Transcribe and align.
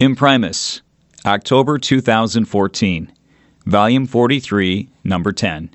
Imprimis, 0.00 0.80
October 1.26 1.76
2014, 1.76 3.12
Volume 3.66 4.06
43, 4.06 4.88
Number 5.02 5.32
10. 5.32 5.70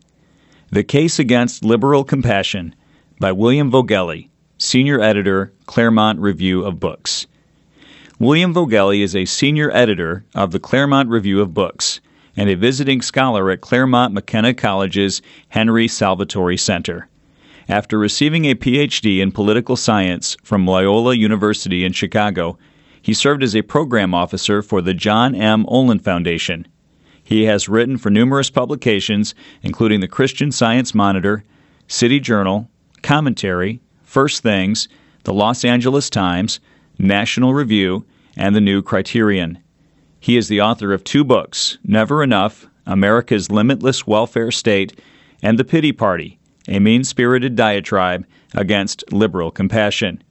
The 0.69 0.85
Case 0.85 1.19
Against 1.19 1.65
Liberal 1.65 2.05
Compassion 2.05 2.73
by 3.19 3.33
William 3.33 3.69
Voegeli, 3.69 4.29
Senior 4.57 5.01
Editor, 5.01 5.51
Claremont 5.65 6.21
Review 6.21 6.63
of 6.63 6.79
Books. 6.79 7.27
William 8.17 8.53
Voegeli 8.53 9.01
is 9.01 9.13
a 9.13 9.25
senior 9.25 9.69
editor 9.71 10.23
of 10.33 10.51
the 10.51 10.59
Claremont 10.59 11.09
Review 11.09 11.41
of 11.41 11.53
Books 11.53 11.99
and 12.37 12.49
a 12.49 12.55
visiting 12.55 13.01
scholar 13.01 13.51
at 13.51 13.59
Claremont 13.59 14.13
McKenna 14.13 14.53
College's 14.53 15.21
Henry 15.49 15.89
Salvatori 15.89 16.57
Center. 16.57 17.09
After 17.67 17.99
receiving 17.99 18.45
a 18.45 18.55
PhD 18.55 19.19
in 19.19 19.33
political 19.33 19.75
science 19.75 20.37
from 20.43 20.65
Loyola 20.65 21.13
University 21.13 21.83
in 21.83 21.91
Chicago, 21.91 22.57
he 23.03 23.13
served 23.13 23.43
as 23.43 23.53
a 23.53 23.61
program 23.61 24.13
officer 24.13 24.61
for 24.61 24.81
the 24.81 24.93
John 24.93 25.35
M. 25.35 25.65
Olin 25.67 25.99
Foundation. 25.99 26.65
He 27.21 27.43
has 27.43 27.67
written 27.67 27.97
for 27.97 28.09
numerous 28.09 28.49
publications, 28.49 29.35
including 29.61 29.99
the 29.99 30.07
Christian 30.07 30.53
Science 30.53 30.95
Monitor, 30.95 31.43
City 31.87 32.21
Journal, 32.21 32.69
Commentary, 33.01 33.81
First 34.03 34.41
Things, 34.41 34.87
the 35.25 35.33
Los 35.33 35.65
Angeles 35.65 36.09
Times, 36.09 36.61
National 36.97 37.53
Review, 37.53 38.05
and 38.37 38.55
the 38.55 38.61
New 38.61 38.81
Criterion. 38.81 39.59
He 40.21 40.37
is 40.37 40.47
the 40.47 40.61
author 40.61 40.93
of 40.93 41.03
two 41.03 41.25
books 41.25 41.77
Never 41.83 42.23
Enough, 42.23 42.67
America's 42.85 43.51
Limitless 43.51 44.07
Welfare 44.07 44.51
State, 44.51 44.97
and 45.41 45.59
The 45.59 45.65
Pity 45.65 45.91
Party, 45.91 46.39
a 46.69 46.79
mean 46.79 47.03
spirited 47.03 47.57
diatribe 47.57 48.25
against 48.55 49.03
liberal 49.11 49.51
compassion. 49.51 50.23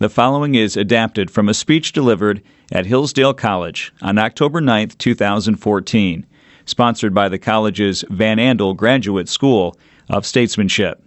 The 0.00 0.08
following 0.08 0.54
is 0.54 0.76
adapted 0.76 1.28
from 1.28 1.48
a 1.48 1.54
speech 1.54 1.90
delivered 1.90 2.40
at 2.70 2.86
Hillsdale 2.86 3.34
College 3.34 3.92
on 4.00 4.16
October 4.16 4.60
9, 4.60 4.90
2014, 4.90 6.24
sponsored 6.66 7.12
by 7.12 7.28
the 7.28 7.38
college's 7.38 8.04
Van 8.08 8.38
Andel 8.38 8.76
Graduate 8.76 9.28
School 9.28 9.76
of 10.08 10.24
Statesmanship. 10.24 11.02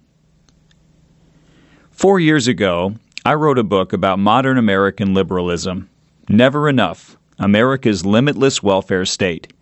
Four 1.89 2.19
years 2.19 2.49
ago, 2.49 2.95
I 3.23 3.35
wrote 3.35 3.57
a 3.57 3.63
book 3.63 3.93
about 3.93 4.19
modern 4.19 4.57
American 4.57 5.13
liberalism, 5.13 5.89
Never 6.27 6.67
Enough 6.67 7.17
America's 7.39 8.05
Limitless 8.05 8.61
Welfare 8.61 9.05
State. 9.05 9.53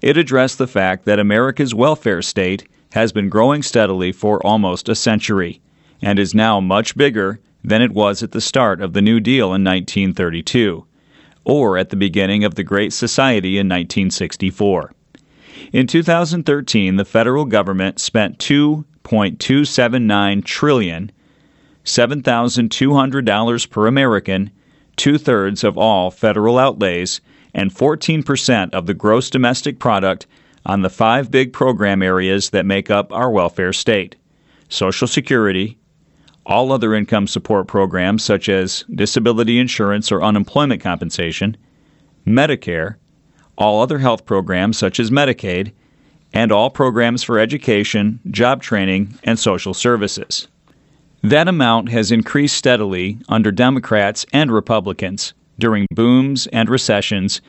It 0.00 0.16
addressed 0.16 0.56
the 0.56 0.66
fact 0.66 1.04
that 1.04 1.18
America's 1.18 1.74
welfare 1.74 2.22
state 2.22 2.66
has 2.92 3.12
been 3.12 3.28
growing 3.28 3.62
steadily 3.62 4.10
for 4.10 4.44
almost 4.46 4.88
a 4.88 4.94
century 4.94 5.60
and 6.00 6.18
is 6.18 6.34
now 6.34 6.60
much 6.60 6.96
bigger 6.96 7.40
than 7.68 7.82
it 7.82 7.92
was 7.92 8.22
at 8.22 8.32
the 8.32 8.40
start 8.40 8.80
of 8.80 8.92
the 8.92 9.02
New 9.02 9.20
Deal 9.20 9.46
in 9.46 9.64
1932 9.64 10.84
or 11.44 11.78
at 11.78 11.90
the 11.90 11.96
beginning 11.96 12.44
of 12.44 12.54
the 12.54 12.64
Great 12.64 12.92
Society 12.92 13.58
in 13.58 13.68
1964. 13.68 14.92
In 15.72 15.86
2013, 15.86 16.96
the 16.96 17.04
federal 17.04 17.44
government 17.44 17.98
spent 17.98 18.38
2.279 18.38 20.44
trillion, 20.44 21.10
$7,200 21.84 23.70
per 23.70 23.86
American, 23.86 24.50
two-thirds 24.96 25.64
of 25.64 25.78
all 25.78 26.10
federal 26.10 26.58
outlays, 26.58 27.20
and 27.54 27.74
14% 27.74 28.74
of 28.74 28.86
the 28.86 28.94
gross 28.94 29.30
domestic 29.30 29.78
product 29.78 30.26
on 30.66 30.82
the 30.82 30.90
five 30.90 31.30
big 31.30 31.52
program 31.52 32.02
areas 32.02 32.50
that 32.50 32.66
make 32.66 32.90
up 32.90 33.12
our 33.12 33.30
welfare 33.30 33.72
state 33.72 34.16
Social 34.68 35.06
Security, 35.06 35.77
all 36.48 36.72
other 36.72 36.94
income 36.94 37.26
support 37.26 37.68
programs 37.68 38.24
such 38.24 38.48
as 38.48 38.84
disability 38.94 39.58
insurance 39.58 40.10
or 40.10 40.22
unemployment 40.22 40.80
compensation, 40.80 41.56
Medicare, 42.26 42.96
all 43.58 43.82
other 43.82 43.98
health 43.98 44.24
programs 44.24 44.78
such 44.78 44.98
as 44.98 45.10
Medicaid, 45.10 45.72
and 46.32 46.50
all 46.50 46.70
programs 46.70 47.22
for 47.22 47.38
education, 47.38 48.18
job 48.30 48.62
training, 48.62 49.14
and 49.24 49.38
social 49.38 49.74
services. 49.74 50.48
That 51.22 51.48
amount 51.48 51.90
has 51.90 52.12
increased 52.12 52.56
steadily 52.56 53.18
under 53.28 53.50
Democrats 53.50 54.24
and 54.32 54.50
Republicans 54.50 55.34
during 55.58 55.86
booms 55.90 56.46
and 56.48 56.68
recessions, 56.68 57.40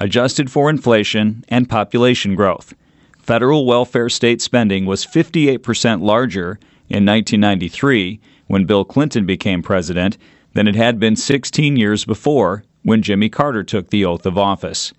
adjusted 0.00 0.50
for 0.50 0.70
inflation 0.70 1.44
and 1.48 1.68
population 1.68 2.34
growth. 2.34 2.72
Federal 3.18 3.66
welfare 3.66 4.08
state 4.08 4.40
spending 4.40 4.86
was 4.86 5.04
58% 5.04 6.02
larger 6.02 6.60
in 6.88 7.04
1993 7.04 8.20
when 8.46 8.64
Bill 8.64 8.84
Clinton 8.84 9.26
became 9.26 9.62
president 9.62 10.18
than 10.54 10.68
it 10.68 10.74
had 10.74 10.98
been 10.98 11.16
16 11.16 11.76
years 11.76 12.04
before 12.04 12.64
when 12.82 13.02
Jimmy 13.02 13.28
Carter 13.28 13.64
took 13.64 13.90
the 13.90 14.04
oath 14.04 14.26
of 14.26 14.38
office. 14.38 14.92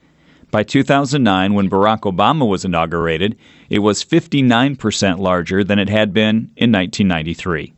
By 0.52 0.64
2009, 0.64 1.54
when 1.54 1.70
Barack 1.70 2.02
Obama 2.02 2.48
was 2.48 2.64
inaugurated, 2.64 3.38
it 3.70 3.80
was 3.80 4.04
59% 4.04 5.20
larger 5.20 5.64
than 5.64 5.80
it 5.80 5.90
had 5.90 6.14
been 6.14 6.52
in 6.56 6.72
1993. 6.72 7.74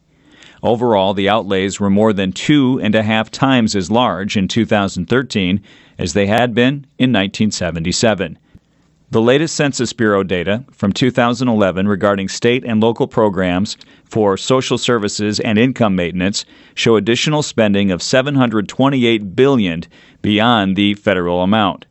Overall, 0.61 1.13
the 1.13 1.29
outlays 1.29 1.79
were 1.79 1.89
more 1.89 2.11
than 2.11 2.31
two 2.31 2.79
and 2.83 2.93
a 2.93 3.03
half 3.03 3.31
times 3.31 3.75
as 3.75 3.89
large 3.89 4.35
in 4.35 4.47
2013 4.47 5.61
as 5.97 6.13
they 6.13 6.27
had 6.27 6.53
been 6.53 6.85
in 6.97 7.13
1977. 7.13 8.37
The 9.11 9.21
latest 9.21 9.55
Census 9.55 9.91
Bureau 9.91 10.21
data 10.21 10.63
from 10.71 10.93
2011 10.93 11.87
regarding 11.87 12.27
state 12.29 12.63
and 12.63 12.79
local 12.79 13.07
programs 13.07 13.75
for 14.05 14.37
social 14.37 14.77
services 14.77 15.39
and 15.39 15.57
income 15.57 15.95
maintenance 15.95 16.45
show 16.75 16.95
additional 16.95 17.41
spending 17.41 17.89
of 17.89 18.03
728 18.03 19.35
billion 19.35 19.83
beyond 20.21 20.75
the 20.75 20.93
federal 20.93 21.41
amount. 21.41 21.87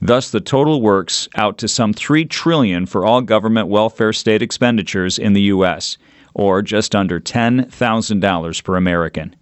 Thus 0.00 0.30
the 0.30 0.40
total 0.40 0.80
works 0.80 1.28
out 1.36 1.58
to 1.58 1.68
some 1.68 1.92
3 1.92 2.24
trillion 2.24 2.86
for 2.86 3.04
all 3.04 3.20
government 3.20 3.68
welfare 3.68 4.14
state 4.14 4.40
expenditures 4.40 5.18
in 5.18 5.34
the 5.34 5.42
US, 5.42 5.98
or 6.32 6.62
just 6.62 6.94
under 6.94 7.20
$10,000 7.20 8.64
per 8.64 8.76
American. 8.76 9.36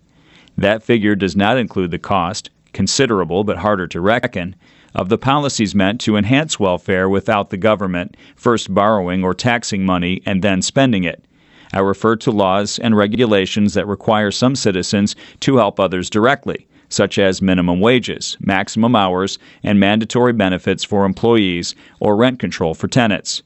That 0.59 0.82
figure 0.82 1.15
does 1.15 1.37
not 1.37 1.56
include 1.56 1.93
the 1.93 2.00
cost, 2.00 2.50
considerable 2.72 3.44
but 3.44 3.59
harder 3.59 3.87
to 3.87 4.00
reckon, 4.00 4.56
of 4.95 5.09
the 5.09 5.19
policies 5.19 5.75
meant 5.75 6.01
to 6.03 6.17
enhance 6.17 6.61
welfare 6.61 7.09
without 7.09 7.51
the 7.51 7.57
government 7.57 8.17
first 8.37 8.73
borrowing 8.73 9.25
or 9.25 9.35
taxing 9.35 9.85
money 9.85 10.23
and 10.27 10.43
then 10.43 10.63
spending 10.63 11.05
it. 11.05 11.25
I 11.73 11.81
refer 11.81 12.17
to 12.17 12.31
laws 12.31 12.79
and 12.79 12.97
regulations 12.97 13.75
that 13.75 13.87
require 13.87 14.31
some 14.31 14.55
citizens 14.55 15.17
to 15.41 15.57
help 15.57 15.81
others 15.81 16.11
directly, 16.11 16.67
such 16.91 17.19
as 17.19 17.41
minimum 17.41 17.81
wages, 17.81 18.37
maximum 18.41 18.95
hours, 18.95 19.39
and 19.63 19.81
mandatory 19.81 20.35
benefits 20.35 20.85
for 20.85 21.07
employees 21.07 21.75
or 22.01 22.15
rent 22.15 22.39
control 22.39 22.75
for 22.75 22.89
tenants. 22.89 23.43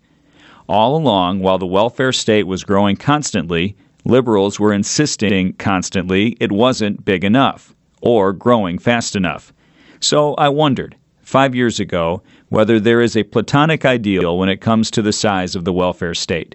All 0.68 0.96
along, 0.96 1.40
while 1.40 1.58
the 1.58 1.66
welfare 1.66 2.12
state 2.12 2.48
was 2.48 2.64
growing 2.64 2.96
constantly, 2.96 3.76
liberals 4.04 4.58
were 4.58 4.72
insisting 4.72 5.52
constantly 5.54 6.36
it 6.40 6.50
wasn't 6.50 7.04
big 7.04 7.22
enough 7.22 7.72
or 8.00 8.32
growing 8.32 8.78
fast 8.78 9.14
enough. 9.14 9.52
So 10.00 10.34
I 10.34 10.48
wondered 10.48 10.96
five 11.26 11.56
years 11.56 11.80
ago 11.80 12.22
whether 12.50 12.78
there 12.78 13.00
is 13.00 13.16
a 13.16 13.24
platonic 13.24 13.84
ideal 13.84 14.38
when 14.38 14.48
it 14.48 14.60
comes 14.60 14.92
to 14.92 15.02
the 15.02 15.12
size 15.12 15.56
of 15.56 15.64
the 15.64 15.72
welfare 15.72 16.14
state, 16.14 16.54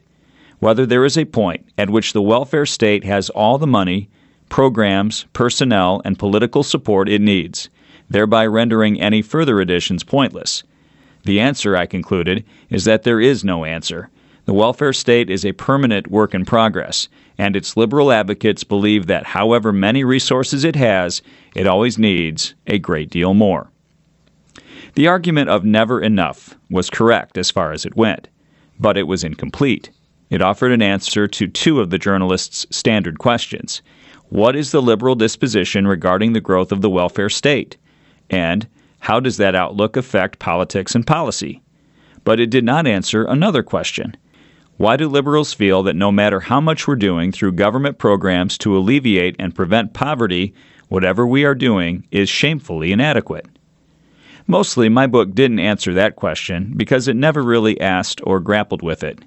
whether 0.60 0.86
there 0.86 1.04
is 1.04 1.18
a 1.18 1.26
point 1.26 1.66
at 1.78 1.90
which 1.90 2.14
the 2.14 2.22
welfare 2.22 2.66
state 2.66 3.04
has 3.04 3.30
all 3.32 3.58
the 3.58 3.68
money, 3.68 4.10
programs, 4.48 5.26
personnel, 5.34 6.02
and 6.06 6.18
political 6.18 6.64
support 6.64 7.10
it 7.10 7.20
needs, 7.20 7.68
thereby 8.10 8.46
rendering 8.46 9.00
any 9.02 9.22
further 9.22 9.60
additions 9.60 10.06
pointless. 10.06 10.64
The 11.26 11.42
answer, 11.42 11.76
I 11.76 11.86
concluded, 11.86 12.46
is 12.70 12.86
that 12.86 13.04
there 13.04 13.20
is 13.20 13.44
no 13.44 13.66
answer. 13.66 14.10
The 14.46 14.54
welfare 14.54 14.94
state 14.94 15.30
is 15.30 15.46
a 15.46 15.52
permanent 15.52 16.10
work 16.10 16.34
in 16.34 16.46
progress, 16.46 17.10
and 17.38 17.58
its 17.58 17.76
liberal 17.76 18.10
advocates 18.10 18.64
believe 18.64 19.08
that 19.08 19.26
however 19.26 19.74
many 19.74 20.06
resources 20.06 20.64
it 20.64 20.78
has, 20.78 21.22
it 21.56 21.68
always 21.68 21.98
needs 21.98 22.56
a 22.68 22.80
great 22.80 23.10
deal 23.10 23.34
more. 23.34 23.70
The 24.96 25.08
argument 25.08 25.50
of 25.50 25.64
never 25.64 26.02
enough 26.02 26.56
was 26.70 26.90
correct 26.90 27.38
as 27.38 27.50
far 27.50 27.72
as 27.72 27.86
it 27.86 27.96
went, 27.96 28.28
but 28.78 28.98
it 28.98 29.08
was 29.08 29.24
incomplete. 29.24 29.90
It 30.30 30.42
offered 30.42 30.74
an 30.74 30.82
answer 30.82 31.30
to 31.30 31.48
two 31.48 31.80
of 31.80 31.92
the 31.92 31.98
journalist's 31.98 32.66
standard 32.76 33.18
questions 33.18 33.82
What 34.28 34.54
is 34.54 34.72
the 34.72 34.82
liberal 34.82 35.16
disposition 35.16 35.88
regarding 35.88 36.34
the 36.34 36.42
growth 36.42 36.74
of 36.74 36.82
the 36.82 36.90
welfare 36.90 37.30
state? 37.30 37.78
And 38.30 38.68
how 39.00 39.22
does 39.22 39.38
that 39.38 39.56
outlook 39.56 39.96
affect 39.96 40.40
politics 40.40 40.94
and 40.94 41.08
policy? 41.08 41.62
But 42.26 42.42
it 42.42 42.50
did 42.50 42.66
not 42.66 42.86
answer 42.86 43.24
another 43.24 43.64
question. 43.64 44.18
Why 44.76 44.98
do 44.98 45.08
liberals 45.08 45.54
feel 45.54 45.84
that 45.84 45.96
no 45.96 46.12
matter 46.12 46.42
how 46.42 46.60
much 46.60 46.86
we're 46.86 46.98
doing 46.98 47.32
through 47.32 47.54
government 47.54 47.98
programs 47.98 48.58
to 48.58 48.76
alleviate 48.76 49.38
and 49.40 49.56
prevent 49.56 49.94
poverty, 49.94 50.54
whatever 50.90 51.26
we 51.26 51.46
are 51.46 51.56
doing 51.56 52.06
is 52.12 52.30
shamefully 52.30 52.92
inadequate? 52.92 53.48
Mostly, 54.48 54.90
my 54.90 55.08
book 55.08 55.34
didn't 55.34 55.60
answer 55.60 55.94
that 55.94 56.16
question 56.16 56.74
because 56.76 57.08
it 57.08 57.16
never 57.16 57.44
really 57.44 57.80
asked 57.80 58.22
or 58.24 58.40
grappled 58.40 58.82
with 58.82 59.04
it. 59.04 59.20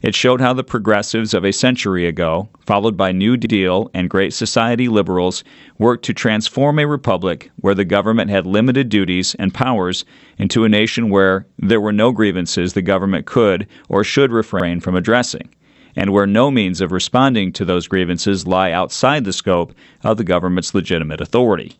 It 0.00 0.14
showed 0.14 0.40
how 0.40 0.52
the 0.52 0.62
progressives 0.62 1.34
of 1.34 1.44
a 1.44 1.52
century 1.52 2.06
ago, 2.06 2.48
followed 2.64 2.96
by 2.96 3.10
New 3.10 3.36
Deal 3.36 3.90
and 3.94 4.08
Great 4.08 4.32
Society 4.32 4.86
liberals, 4.86 5.42
worked 5.76 6.04
to 6.04 6.14
transform 6.14 6.78
a 6.78 6.86
republic 6.86 7.50
where 7.56 7.74
the 7.74 7.84
government 7.84 8.30
had 8.30 8.46
limited 8.46 8.88
duties 8.90 9.34
and 9.40 9.52
powers 9.52 10.04
into 10.38 10.64
a 10.64 10.68
nation 10.68 11.10
where 11.10 11.46
there 11.58 11.80
were 11.80 11.92
no 11.92 12.12
grievances 12.12 12.74
the 12.74 12.82
government 12.82 13.26
could 13.26 13.66
or 13.88 14.04
should 14.04 14.30
refrain 14.30 14.78
from 14.78 14.94
addressing, 14.94 15.48
and 15.96 16.10
where 16.10 16.26
no 16.26 16.48
means 16.50 16.80
of 16.80 16.92
responding 16.92 17.52
to 17.52 17.64
those 17.64 17.88
grievances 17.88 18.46
lie 18.46 18.70
outside 18.70 19.24
the 19.24 19.32
scope 19.32 19.74
of 20.04 20.16
the 20.16 20.24
government's 20.24 20.74
legitimate 20.74 21.20
authority. 21.20 21.76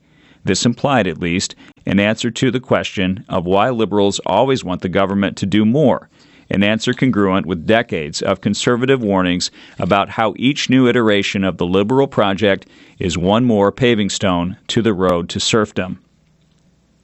This 0.48 0.64
implied, 0.64 1.06
at 1.06 1.20
least, 1.20 1.54
an 1.84 2.00
answer 2.00 2.30
to 2.30 2.50
the 2.50 2.58
question 2.58 3.22
of 3.28 3.44
why 3.44 3.68
liberals 3.68 4.18
always 4.24 4.64
want 4.64 4.80
the 4.80 4.88
government 4.88 5.36
to 5.36 5.44
do 5.44 5.66
more 5.66 6.08
an 6.48 6.62
answer 6.62 6.94
congruent 6.94 7.44
with 7.44 7.66
decades 7.66 8.22
of 8.22 8.40
conservative 8.40 9.02
warnings 9.02 9.50
about 9.78 10.08
how 10.08 10.32
each 10.38 10.70
new 10.70 10.88
iteration 10.88 11.44
of 11.44 11.58
the 11.58 11.66
liberal 11.66 12.06
project 12.06 12.64
is 12.98 13.18
one 13.18 13.44
more 13.44 13.70
paving 13.70 14.08
stone 14.08 14.56
to 14.68 14.80
the 14.80 14.94
road 14.94 15.28
to 15.28 15.38
serfdom. 15.38 16.02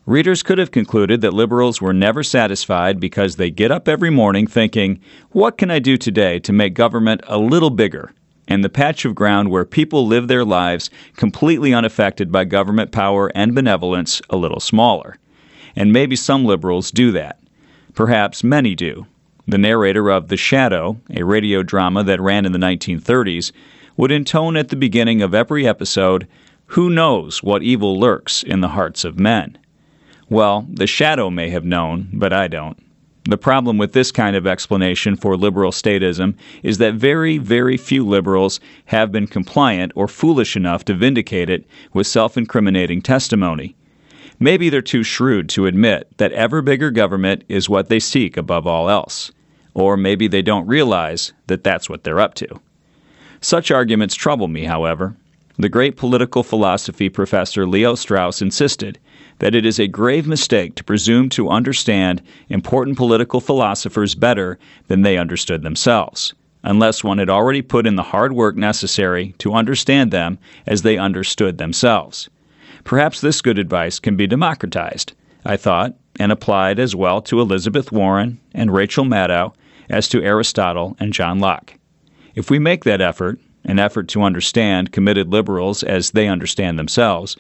Readers 0.07 0.43
could 0.43 0.57
have 0.57 0.71
concluded 0.71 1.21
that 1.21 1.35
liberals 1.35 1.83
were 1.83 1.93
never 1.93 2.23
satisfied 2.23 2.99
because 2.99 3.37
they 3.37 3.51
get 3.51 3.71
up 3.71 3.87
every 3.87 4.09
morning 4.09 4.47
thinking, 4.47 4.99
What 5.33 5.59
can 5.59 5.71
I 5.71 5.81
do 5.81 5.99
today 5.99 6.39
to 6.39 6.53
make 6.55 6.73
government 6.73 7.21
a 7.27 7.37
little 7.37 7.69
bigger? 7.69 8.11
And 8.49 8.65
the 8.65 8.69
patch 8.69 9.05
of 9.05 9.15
ground 9.15 9.51
where 9.51 9.65
people 9.65 10.07
live 10.07 10.29
their 10.29 10.45
lives 10.45 10.91
completely 11.17 11.73
unaffected 11.73 12.31
by 12.31 12.45
government 12.45 12.93
power 12.93 13.31
and 13.35 13.55
benevolence 13.55 14.21
a 14.31 14.37
little 14.37 14.61
smaller. 14.61 15.17
And 15.77 15.93
maybe 15.93 16.17
some 16.17 16.45
liberals 16.45 16.91
do 16.91 17.11
that. 17.13 17.41
Perhaps 17.95 18.45
many 18.45 18.75
do. 18.75 19.07
The 19.47 19.59
narrator 19.59 20.11
of 20.11 20.29
The 20.29 20.37
Shadow, 20.37 21.01
a 21.11 21.23
radio 21.23 21.63
drama 21.63 22.03
that 22.05 22.21
ran 22.21 22.47
in 22.47 22.53
the 22.53 22.59
1930s, 22.59 23.53
would 23.97 24.11
intone 24.11 24.57
at 24.57 24.69
the 24.69 24.77
beginning 24.77 25.23
of 25.23 25.35
every 25.35 25.67
episode, 25.67 26.27
Who 26.69 26.91
knows 26.91 27.43
what 27.43 27.63
evil 27.63 27.99
lurks 27.99 28.43
in 28.43 28.61
the 28.61 28.69
hearts 28.69 29.05
of 29.05 29.19
men? 29.19 29.59
Well, 30.29 30.67
The 30.71 30.87
Shadow 30.87 31.31
may 31.31 31.51
have 31.51 31.65
known, 31.65 32.09
but 32.13 32.33
I 32.33 32.49
don't. 32.49 32.79
The 33.27 33.39
problem 33.39 33.79
with 33.79 33.95
this 33.95 34.13
kind 34.13 34.37
of 34.37 34.47
explanation 34.47 35.17
for 35.17 35.35
liberal 35.35 35.73
statism 35.73 36.35
is 36.63 36.77
that 36.77 36.95
very, 36.95 37.39
very 37.39 37.79
few 37.79 38.07
liberals 38.07 38.61
have 38.87 39.11
been 39.11 39.27
compliant 39.27 39.93
or 39.95 40.09
foolish 40.09 40.57
enough 40.57 40.85
to 40.85 40.95
vindicate 40.95 41.49
it 41.49 41.65
with 41.95 42.07
self 42.07 42.37
incriminating 42.37 43.01
testimony. 43.01 43.77
Maybe 44.39 44.69
they're 44.69 44.83
too 44.83 45.03
shrewd 45.03 45.49
to 45.51 45.65
admit 45.65 46.09
that 46.19 46.33
ever 46.33 46.61
bigger 46.61 46.91
government 46.91 47.45
is 47.49 47.67
what 47.67 47.89
they 47.89 47.99
seek 47.99 48.37
above 48.37 48.67
all 48.67 48.91
else. 48.91 49.33
Or 49.73 49.97
maybe 49.97 50.29
they 50.29 50.43
don't 50.43 50.67
realize 50.67 51.33
that 51.47 51.65
that's 51.65 51.89
what 51.89 52.05
they're 52.05 52.21
up 52.21 52.35
to. 52.35 52.61
Such 53.41 53.71
arguments 53.71 54.15
trouble 54.15 54.49
me, 54.49 54.65
however. 54.65 55.17
The 55.57 55.69
great 55.69 55.97
political 55.97 56.43
philosophy 56.43 57.09
professor 57.09 57.67
Leo 57.67 57.95
Strauss 57.95 58.43
insisted 58.43 58.99
that 59.39 59.55
it 59.55 59.67
is 59.67 59.79
a 59.79 59.87
grave 59.87 60.27
mistake 60.27 60.75
to 60.75 60.85
presume 60.85 61.29
to 61.29 61.49
understand 61.49 62.23
important 62.49 62.97
political 62.97 63.41
philosophers 63.41 64.15
better 64.15 64.59
than 64.87 65.03
they 65.03 65.19
understood 65.19 65.63
themselves, 65.63 66.35
unless 66.63 67.05
one 67.05 67.19
had 67.19 67.31
already 67.31 67.63
put 67.63 67.87
in 67.87 67.97
the 67.97 68.03
hard 68.03 68.33
work 68.33 68.57
necessary 68.57 69.35
to 69.39 69.55
understand 69.55 70.11
them 70.11 70.39
as 70.67 70.83
they 70.83 70.99
understood 70.99 71.59
themselves. 71.59 72.29
Perhaps 72.85 73.21
this 73.21 73.41
good 73.41 73.59
advice 73.59 73.99
can 73.99 74.17
be 74.17 74.27
democratized, 74.27 75.15
I 75.45 75.57
thought, 75.57 75.95
and 76.19 76.31
applied 76.31 76.79
as 76.79 76.95
well 76.95 77.21
to 77.23 77.41
Elizabeth 77.41 77.91
Warren 77.91 78.39
and 78.53 78.73
Rachel 78.73 79.05
Maddow 79.05 79.55
as 79.89 80.09
to 80.09 80.23
Aristotle 80.23 80.97
and 81.01 81.13
John 81.13 81.41
Locke. 81.41 81.75
If 82.35 82.51
we 82.51 82.59
make 82.59 82.85
that 82.85 83.01
effort, 83.01 83.39
an 83.65 83.79
effort 83.79 84.09
to 84.09 84.23
understand 84.23 84.93
committed 84.93 85.33
liberals 85.33 85.83
as 85.83 86.11
they 86.11 86.29
understand 86.29 86.79
themselves, 86.79 87.37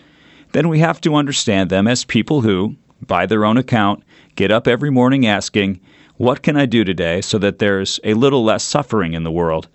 then 0.54 0.68
we 0.68 0.78
have 0.78 1.00
to 1.00 1.16
understand 1.16 1.68
them 1.68 1.88
as 1.88 2.04
people 2.04 2.42
who, 2.42 2.76
by 3.04 3.26
their 3.26 3.44
own 3.44 3.56
account, 3.56 4.04
get 4.36 4.52
up 4.52 4.68
every 4.68 4.88
morning 4.88 5.26
asking, 5.26 5.80
What 6.16 6.42
can 6.42 6.56
I 6.56 6.64
do 6.64 6.84
today 6.84 7.20
so 7.22 7.38
that 7.38 7.58
there's 7.58 7.98
a 8.04 8.14
little 8.14 8.44
less 8.44 8.62
suffering 8.62 9.14
in 9.14 9.24
the 9.24 9.32
world? 9.32 9.68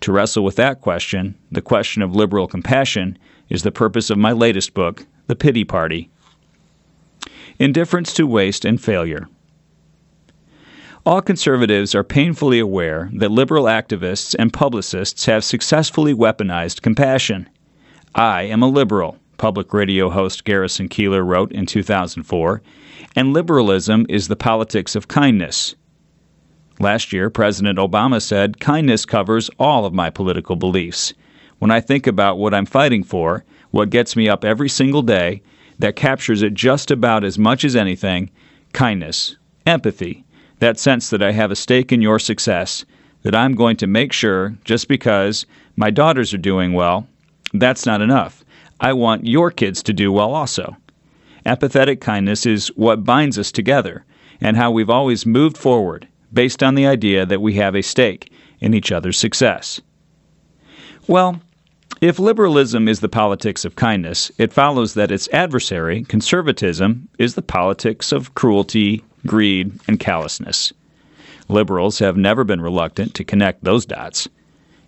To 0.00 0.10
wrestle 0.10 0.42
with 0.42 0.56
that 0.56 0.80
question, 0.80 1.36
the 1.52 1.62
question 1.62 2.02
of 2.02 2.16
liberal 2.16 2.48
compassion, 2.48 3.16
is 3.48 3.62
the 3.62 3.70
purpose 3.70 4.10
of 4.10 4.18
my 4.18 4.32
latest 4.32 4.74
book, 4.74 5.06
The 5.28 5.36
Pity 5.36 5.62
Party. 5.62 6.10
Indifference 7.60 8.12
to 8.14 8.26
Waste 8.26 8.64
and 8.64 8.82
Failure. 8.82 9.28
All 11.06 11.22
conservatives 11.22 11.94
are 11.94 12.02
painfully 12.02 12.58
aware 12.58 13.10
that 13.14 13.30
liberal 13.30 13.66
activists 13.66 14.34
and 14.36 14.52
publicists 14.52 15.26
have 15.26 15.44
successfully 15.44 16.12
weaponized 16.12 16.82
compassion. 16.82 17.48
I 18.16 18.42
am 18.42 18.60
a 18.60 18.68
liberal, 18.68 19.18
public 19.36 19.72
radio 19.72 20.10
host 20.10 20.44
Garrison 20.44 20.88
Keillor 20.88 21.24
wrote 21.24 21.52
in 21.52 21.66
2004, 21.66 22.62
and 23.14 23.32
liberalism 23.32 24.06
is 24.08 24.28
the 24.28 24.36
politics 24.36 24.94
of 24.94 25.08
kindness. 25.08 25.74
Last 26.78 27.12
year, 27.12 27.30
President 27.30 27.78
Obama 27.78 28.20
said, 28.20 28.60
Kindness 28.60 29.06
covers 29.06 29.48
all 29.58 29.86
of 29.86 29.94
my 29.94 30.10
political 30.10 30.56
beliefs. 30.56 31.14
When 31.58 31.70
I 31.70 31.80
think 31.80 32.06
about 32.06 32.38
what 32.38 32.52
I'm 32.52 32.66
fighting 32.66 33.02
for, 33.02 33.44
what 33.70 33.90
gets 33.90 34.14
me 34.14 34.28
up 34.28 34.44
every 34.44 34.68
single 34.68 35.02
day, 35.02 35.42
that 35.78 35.96
captures 35.96 36.42
it 36.42 36.54
just 36.54 36.90
about 36.90 37.24
as 37.24 37.38
much 37.38 37.64
as 37.64 37.76
anything 37.76 38.30
kindness, 38.72 39.36
empathy, 39.66 40.24
that 40.58 40.78
sense 40.78 41.08
that 41.10 41.22
I 41.22 41.32
have 41.32 41.50
a 41.50 41.56
stake 41.56 41.92
in 41.92 42.02
your 42.02 42.18
success, 42.18 42.84
that 43.22 43.34
I'm 43.34 43.54
going 43.54 43.76
to 43.78 43.86
make 43.86 44.12
sure, 44.12 44.56
just 44.64 44.86
because 44.86 45.46
my 45.76 45.90
daughters 45.90 46.34
are 46.34 46.38
doing 46.38 46.72
well, 46.72 47.06
that's 47.54 47.86
not 47.86 48.02
enough. 48.02 48.44
I 48.80 48.92
want 48.92 49.26
your 49.26 49.50
kids 49.50 49.82
to 49.84 49.92
do 49.92 50.12
well 50.12 50.34
also. 50.34 50.76
Empathetic 51.44 52.00
kindness 52.00 52.44
is 52.44 52.68
what 52.76 53.04
binds 53.04 53.38
us 53.38 53.52
together 53.52 54.04
and 54.40 54.56
how 54.56 54.70
we've 54.70 54.90
always 54.90 55.24
moved 55.24 55.56
forward 55.56 56.08
based 56.32 56.62
on 56.62 56.74
the 56.74 56.86
idea 56.86 57.24
that 57.24 57.40
we 57.40 57.54
have 57.54 57.74
a 57.74 57.82
stake 57.82 58.32
in 58.60 58.74
each 58.74 58.92
other's 58.92 59.18
success. 59.18 59.80
Well, 61.06 61.40
if 62.00 62.18
liberalism 62.18 62.88
is 62.88 63.00
the 63.00 63.08
politics 63.08 63.64
of 63.64 63.76
kindness, 63.76 64.30
it 64.38 64.52
follows 64.52 64.94
that 64.94 65.10
its 65.10 65.28
adversary, 65.32 66.04
conservatism, 66.04 67.08
is 67.18 67.34
the 67.34 67.42
politics 67.42 68.12
of 68.12 68.34
cruelty, 68.34 69.02
greed, 69.26 69.72
and 69.88 69.98
callousness. 69.98 70.72
Liberals 71.48 72.00
have 72.00 72.16
never 72.16 72.44
been 72.44 72.60
reluctant 72.60 73.14
to 73.14 73.24
connect 73.24 73.64
those 73.64 73.86
dots. 73.86 74.26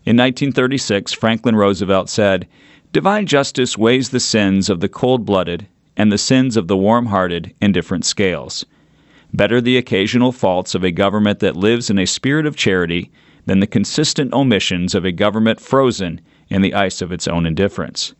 In 0.05 0.17
1936, 0.17 1.13
Franklin 1.13 1.57
Roosevelt 1.57 2.11
said, 2.11 2.47
Divine 2.91 3.27
justice 3.27 3.77
weighs 3.77 4.09
the 4.09 4.19
sins 4.19 4.71
of 4.71 4.81
the 4.81 4.89
cold 4.89 5.27
blooded 5.27 5.67
and 5.95 6.11
the 6.11 6.17
sins 6.17 6.57
of 6.57 6.69
the 6.69 6.77
warm 6.77 7.07
hearted 7.07 7.55
in 7.61 7.71
different 7.71 8.07
scales. 8.07 8.65
Better 9.31 9.61
the 9.61 9.77
occasional 9.77 10.33
faults 10.33 10.75
of 10.75 10.83
a 10.83 10.91
government 10.91 11.41
that 11.41 11.55
lives 11.55 11.91
in 11.91 11.99
a 11.99 12.07
spirit 12.07 12.47
of 12.47 12.57
charity 12.57 13.11
than 13.45 13.61
the 13.61 13.67
consistent 13.67 14.33
omissions 14.33 14.95
of 14.95 15.05
a 15.05 15.13
government 15.13 15.61
frozen 15.61 16.23
in 16.49 16.63
the 16.63 16.73
ice 16.73 17.03
of 17.03 17.13
its 17.13 17.29
own 17.29 17.45
indifference. 17.45 18.15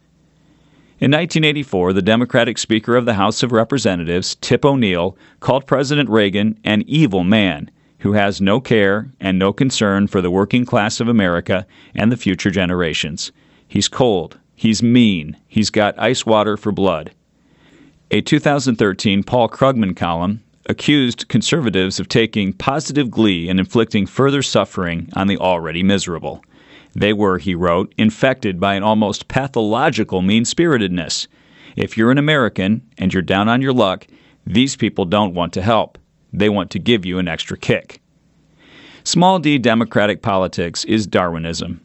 In 1.01 1.13
1984, 1.13 1.95
the 1.95 2.03
Democratic 2.03 2.59
Speaker 2.59 2.95
of 2.95 3.07
the 3.07 3.15
House 3.15 3.43
of 3.43 3.53
Representatives, 3.53 4.35
Tip 4.35 4.67
O'Neill, 4.67 5.17
called 5.41 5.67
President 5.67 6.11
Reagan 6.11 6.59
an 6.63 6.85
evil 6.87 7.25
man 7.25 7.71
who 8.01 8.13
has 8.13 8.39
no 8.39 8.61
care 8.61 9.11
and 9.19 9.39
no 9.39 9.51
concern 9.51 10.09
for 10.09 10.21
the 10.21 10.31
working 10.31 10.67
class 10.67 11.01
of 11.01 11.09
America 11.09 11.67
and 11.95 12.13
the 12.13 12.19
future 12.19 12.51
generations. 12.51 13.33
He's 13.67 13.89
cold, 13.89 14.39
he's 14.59 14.83
mean, 14.83 15.37
he's 15.47 15.71
got 15.71 15.99
ice 15.99 16.27
water 16.27 16.57
for 16.57 16.73
blood. 16.73 17.13
A 18.11 18.21
2013 18.21 19.23
Paul 19.23 19.49
Krugman 19.49 19.97
column 19.97 20.43
accused 20.67 21.29
conservatives 21.29 22.01
of 22.01 22.09
taking 22.09 22.53
positive 22.53 23.11
glee 23.11 23.49
in 23.49 23.59
inflicting 23.59 24.05
further 24.05 24.43
suffering 24.43 25.09
on 25.15 25.29
the 25.29 25.39
already 25.39 25.83
miserable. 25.83 26.43
They 26.95 27.13
were, 27.13 27.39
he 27.39 27.55
wrote, 27.55 27.95
infected 27.97 28.59
by 28.59 28.75
an 28.75 28.83
almost 28.83 29.29
pathological 29.29 30.23
mean 30.23 30.45
spiritedness. 30.45 31.29
If 31.77 31.97
you're 31.97 32.11
an 32.11 32.19
American 32.19 32.83
and 32.99 33.15
you're 33.15 33.23
down 33.23 33.49
on 33.49 33.63
your 33.63 33.73
luck, 33.73 34.07
these 34.45 34.75
people 34.75 35.05
don't 35.05 35.35
want 35.35 35.53
to 35.53 35.63
help. 35.63 35.99
They 36.33 36.49
want 36.49 36.71
to 36.73 36.79
give 36.79 37.07
you 37.07 37.19
an 37.19 37.29
extra 37.29 37.57
kick. 37.57 38.01
Small 39.05 39.39
d 39.39 39.57
democratic 39.59 40.21
politics 40.21 40.85
is 40.85 41.07
Darwinism. 41.07 41.81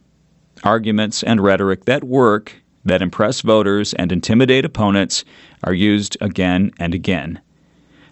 Arguments 0.63 1.21
and 1.23 1.41
rhetoric 1.41 1.85
that 1.85 2.03
work, 2.03 2.62
that 2.85 3.01
impress 3.01 3.41
voters 3.41 3.93
and 3.93 4.11
intimidate 4.11 4.65
opponents, 4.65 5.23
are 5.63 5.73
used 5.73 6.17
again 6.21 6.71
and 6.79 6.93
again. 6.93 7.41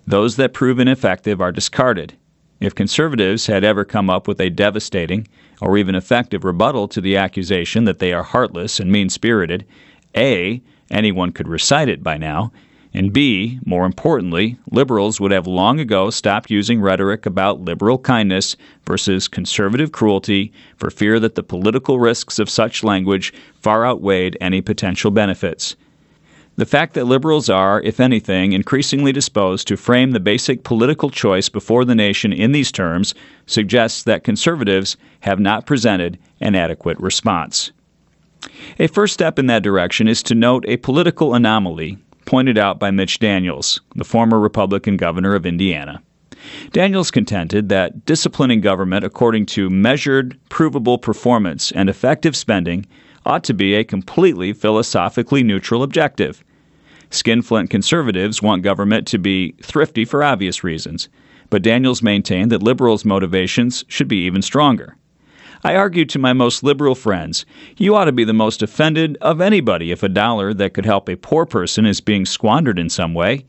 Those 0.07 0.35
that 0.37 0.53
prove 0.53 0.79
ineffective 0.79 1.41
are 1.41 1.51
discarded. 1.51 2.17
If 2.59 2.75
conservatives 2.75 3.47
had 3.47 3.63
ever 3.63 3.83
come 3.83 4.09
up 4.09 4.27
with 4.27 4.39
a 4.39 4.49
devastating 4.49 5.27
or 5.61 5.77
even 5.77 5.95
effective 5.95 6.43
rebuttal 6.43 6.87
to 6.89 7.01
the 7.01 7.17
accusation 7.17 7.85
that 7.85 7.99
they 7.99 8.13
are 8.13 8.23
heartless 8.23 8.79
and 8.79 8.91
mean 8.91 9.09
spirited, 9.09 9.65
A, 10.15 10.61
anyone 10.89 11.31
could 11.31 11.47
recite 11.47 11.89
it 11.89 12.03
by 12.03 12.17
now, 12.17 12.51
And 12.93 13.13
B, 13.13 13.59
more 13.65 13.85
importantly, 13.85 14.57
liberals 14.69 15.21
would 15.21 15.31
have 15.31 15.47
long 15.47 15.79
ago 15.79 16.09
stopped 16.09 16.51
using 16.51 16.81
rhetoric 16.81 17.25
about 17.25 17.61
liberal 17.61 17.97
kindness 17.97 18.57
versus 18.85 19.29
conservative 19.29 19.93
cruelty 19.93 20.51
for 20.75 20.89
fear 20.89 21.17
that 21.21 21.35
the 21.35 21.43
political 21.43 21.99
risks 21.99 22.37
of 22.37 22.49
such 22.49 22.83
language 22.83 23.33
far 23.53 23.85
outweighed 23.85 24.35
any 24.41 24.59
potential 24.59 25.09
benefits. 25.09 25.77
The 26.57 26.65
fact 26.65 26.93
that 26.95 27.05
liberals 27.05 27.49
are, 27.49 27.81
if 27.81 28.01
anything, 28.01 28.51
increasingly 28.51 29.13
disposed 29.13 29.69
to 29.69 29.77
frame 29.77 30.11
the 30.11 30.19
basic 30.19 30.65
political 30.65 31.09
choice 31.09 31.47
before 31.47 31.85
the 31.85 31.95
nation 31.95 32.33
in 32.33 32.51
these 32.51 32.73
terms 32.73 33.15
suggests 33.45 34.03
that 34.03 34.25
conservatives 34.25 34.97
have 35.21 35.39
not 35.39 35.65
presented 35.65 36.19
an 36.41 36.55
adequate 36.55 36.99
response. 36.99 37.71
A 38.79 38.87
first 38.87 39.13
step 39.13 39.39
in 39.39 39.45
that 39.45 39.63
direction 39.63 40.09
is 40.09 40.21
to 40.23 40.35
note 40.35 40.65
a 40.67 40.75
political 40.75 41.33
anomaly 41.33 41.97
pointed 42.25 42.57
out 42.57 42.79
by 42.79 42.91
Mitch 42.91 43.19
Daniels, 43.19 43.81
the 43.95 44.03
former 44.03 44.39
Republican 44.39 44.97
governor 44.97 45.35
of 45.35 45.45
Indiana. 45.45 46.01
Daniels 46.71 47.11
contended 47.11 47.69
that 47.69 48.05
disciplining 48.05 48.61
government 48.61 49.05
according 49.05 49.45
to 49.45 49.69
measured, 49.69 50.37
provable 50.49 50.97
performance 50.97 51.71
and 51.71 51.89
effective 51.89 52.35
spending 52.35 52.85
ought 53.25 53.43
to 53.43 53.53
be 53.53 53.75
a 53.75 53.83
completely 53.83 54.53
philosophically 54.53 55.43
neutral 55.43 55.83
objective. 55.83 56.43
Skinflint 57.11 57.69
conservatives 57.69 58.41
want 58.41 58.63
government 58.63 59.05
to 59.07 59.19
be 59.19 59.53
thrifty 59.61 60.05
for 60.05 60.23
obvious 60.23 60.63
reasons, 60.63 61.09
but 61.49 61.61
Daniels 61.61 62.01
maintained 62.01 62.51
that 62.51 62.63
liberals' 62.63 63.05
motivations 63.05 63.83
should 63.87 64.07
be 64.07 64.25
even 64.25 64.41
stronger. 64.41 64.95
I 65.63 65.75
argued 65.75 66.09
to 66.09 66.19
my 66.19 66.33
most 66.33 66.63
liberal 66.63 66.95
friends, 66.95 67.45
you 67.77 67.95
ought 67.95 68.05
to 68.05 68.11
be 68.11 68.23
the 68.23 68.33
most 68.33 68.63
offended 68.63 69.17
of 69.21 69.41
anybody 69.41 69.91
if 69.91 70.01
a 70.01 70.09
dollar 70.09 70.53
that 70.55 70.73
could 70.73 70.85
help 70.85 71.07
a 71.07 71.15
poor 71.15 71.45
person 71.45 71.85
is 71.85 72.01
being 72.01 72.25
squandered 72.25 72.79
in 72.79 72.89
some 72.89 73.13
way. 73.13 73.45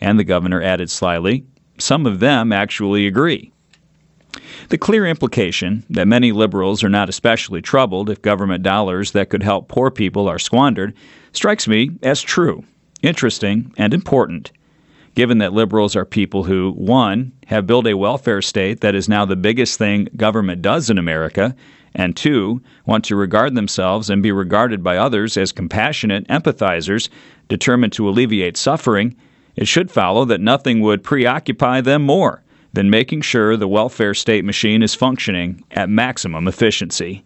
And 0.00 0.18
the 0.18 0.24
governor 0.24 0.60
added 0.60 0.90
slyly, 0.90 1.44
some 1.78 2.04
of 2.04 2.20
them 2.20 2.52
actually 2.52 3.06
agree. 3.06 3.50
The 4.68 4.78
clear 4.78 5.06
implication 5.06 5.84
that 5.88 6.08
many 6.08 6.32
liberals 6.32 6.84
are 6.84 6.88
not 6.88 7.08
especially 7.08 7.62
troubled 7.62 8.10
if 8.10 8.20
government 8.20 8.62
dollars 8.62 9.12
that 9.12 9.30
could 9.30 9.42
help 9.42 9.68
poor 9.68 9.90
people 9.90 10.28
are 10.28 10.38
squandered 10.38 10.94
strikes 11.32 11.66
me 11.66 11.90
as 12.02 12.20
true, 12.20 12.64
interesting, 13.02 13.72
and 13.78 13.94
important 13.94 14.52
given 15.14 15.38
that 15.38 15.52
liberals 15.52 15.94
are 15.96 16.04
people 16.04 16.44
who, 16.44 16.72
one, 16.72 17.32
have 17.46 17.66
built 17.66 17.86
a 17.86 17.94
welfare 17.94 18.42
state 18.42 18.80
that 18.80 18.94
is 18.94 19.08
now 19.08 19.24
the 19.24 19.36
biggest 19.36 19.78
thing 19.78 20.08
government 20.16 20.60
does 20.62 20.90
in 20.90 20.98
America, 20.98 21.54
and 21.94 22.16
two, 22.16 22.60
want 22.86 23.04
to 23.04 23.14
regard 23.16 23.54
themselves 23.54 24.10
and 24.10 24.22
be 24.22 24.32
regarded 24.32 24.82
by 24.82 24.96
others 24.96 25.36
as 25.36 25.52
compassionate 25.52 26.26
empathizers 26.28 27.08
determined 27.48 27.92
to 27.92 28.08
alleviate 28.08 28.56
suffering, 28.56 29.16
it 29.54 29.68
should 29.68 29.90
follow 29.90 30.24
that 30.24 30.40
nothing 30.40 30.80
would 30.80 31.04
preoccupy 31.04 31.80
them 31.80 32.02
more 32.02 32.42
than 32.72 32.90
making 32.90 33.20
sure 33.20 33.56
the 33.56 33.68
welfare 33.68 34.14
state 34.14 34.44
machine 34.44 34.82
is 34.82 34.96
functioning 34.96 35.62
at 35.70 35.88
maximum 35.88 36.48
efficiency. 36.48 37.24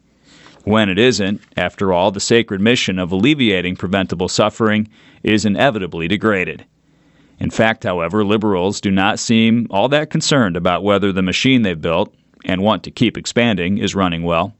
When 0.65 0.91
it 0.91 0.99
isn't, 0.99 1.41
after 1.57 1.95
all, 1.95 2.11
the 2.11 2.21
sacred 2.21 2.61
mission 2.61 2.99
of 2.99 3.11
alleviating 3.11 3.77
preventable 3.77 4.29
suffering 4.29 4.89
is 5.23 5.47
inevitably 5.47 6.09
degraded. 6.09 6.67
In 7.41 7.51
fact, 7.51 7.85
however, 7.85 8.25
liberals 8.25 8.81
do 8.81 8.91
not 8.91 9.19
seem 9.19 9.67
all 9.71 9.89
that 9.89 10.11
concerned 10.11 10.57
about 10.57 10.83
whether 10.83 11.13
the 11.13 11.23
machine 11.23 11.63
they've 11.63 11.81
built 11.81 12.13
and 12.45 12.63
want 12.63 12.83
to 12.85 12.91
keep 12.91 13.17
expanding 13.17 13.79
is 13.79 13.95
running 13.95 14.23
well. 14.23 14.55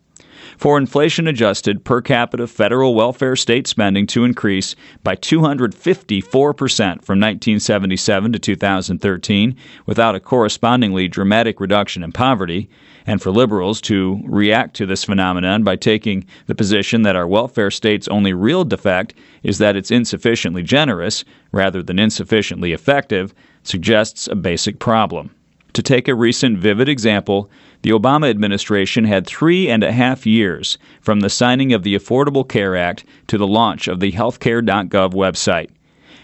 For 0.59 0.77
inflation 0.77 1.29
adjusted 1.29 1.85
per 1.85 2.03
capita 2.03 2.49
federal 2.49 2.97
welfare 2.97 3.37
state 3.37 3.69
spending 3.69 4.09
to 4.09 4.25
increase 4.25 4.75
by 5.05 5.15
254% 5.15 6.75
from 7.05 7.21
1977 7.21 8.33
to 8.33 8.39
2013 8.41 9.57
without 9.87 10.17
a 10.17 10.21
correspondingly 10.21 11.07
dramatic 11.07 11.61
reduction 11.61 12.03
in 12.03 12.11
poverty, 12.11 12.69
and 13.07 13.23
for 13.23 13.31
liberals 13.31 13.81
to 13.83 14.21
react 14.25 14.75
to 14.75 14.87
this 14.87 15.05
phenomenon 15.05 15.63
by 15.63 15.77
taking 15.77 16.27
the 16.47 16.57
position 16.57 17.03
that 17.03 17.15
our 17.15 17.29
welfare 17.29 17.71
state's 17.71 18.09
only 18.09 18.33
real 18.33 18.65
defect 18.65 19.15
is 19.45 19.59
that 19.59 19.77
it's 19.77 19.93
insufficiently 19.93 20.65
generous 20.65 21.25
rather 21.53 21.85
than 21.85 22.01
insufficiently 22.01 22.73
effective 22.73 23.33
suggests 23.63 24.27
a 24.27 24.35
basic 24.35 24.81
problem. 24.81 25.31
To 25.75 25.83
take 25.83 26.09
a 26.09 26.15
recent 26.17 26.59
vivid 26.59 26.89
example, 26.89 27.49
the 27.83 27.91
Obama 27.91 28.29
administration 28.29 29.05
had 29.05 29.27
three 29.27 29.69
and 29.69 29.85
a 29.85 29.93
half 29.93 30.27
years 30.27 30.79
from 31.01 31.21
the 31.21 31.31
signing 31.31 31.73
of 31.73 31.83
the 31.85 31.95
Affordable 31.95 32.49
Care 32.49 32.77
Act 32.77 33.05
to 33.29 33.39
the 33.39 33.47
launch 33.47 33.87
of 33.87 34.01
the 34.01 34.13
healthcare.gov 34.13 35.13
website. 35.13 35.71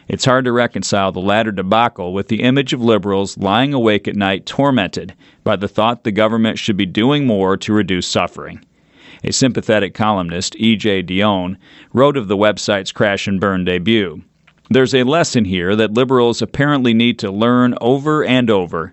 It's 0.08 0.24
hard 0.24 0.44
to 0.44 0.52
reconcile 0.52 1.12
the 1.12 1.20
latter 1.20 1.52
debacle 1.52 2.12
with 2.12 2.28
the 2.28 2.42
image 2.42 2.72
of 2.72 2.82
liberals 2.82 3.38
lying 3.38 3.72
awake 3.72 4.06
at 4.06 4.16
night 4.16 4.44
tormented 4.44 5.14
by 5.44 5.56
the 5.56 5.68
thought 5.68 6.04
the 6.04 6.12
government 6.12 6.58
should 6.58 6.76
be 6.76 6.86
doing 6.86 7.26
more 7.26 7.56
to 7.56 7.72
reduce 7.72 8.06
suffering. 8.06 8.62
A 9.22 9.32
sympathetic 9.32 9.94
columnist, 9.94 10.54
E.J. 10.58 11.04
Dionne, 11.04 11.56
wrote 11.94 12.18
of 12.18 12.28
the 12.28 12.36
website's 12.36 12.92
crash 12.92 13.26
and 13.26 13.40
burn 13.40 13.64
debut. 13.64 14.22
There's 14.68 14.94
a 14.94 15.04
lesson 15.04 15.46
here 15.46 15.74
that 15.76 15.94
liberals 15.94 16.42
apparently 16.42 16.92
need 16.92 17.18
to 17.20 17.30
learn 17.30 17.74
over 17.80 18.24
and 18.24 18.50
over. 18.50 18.92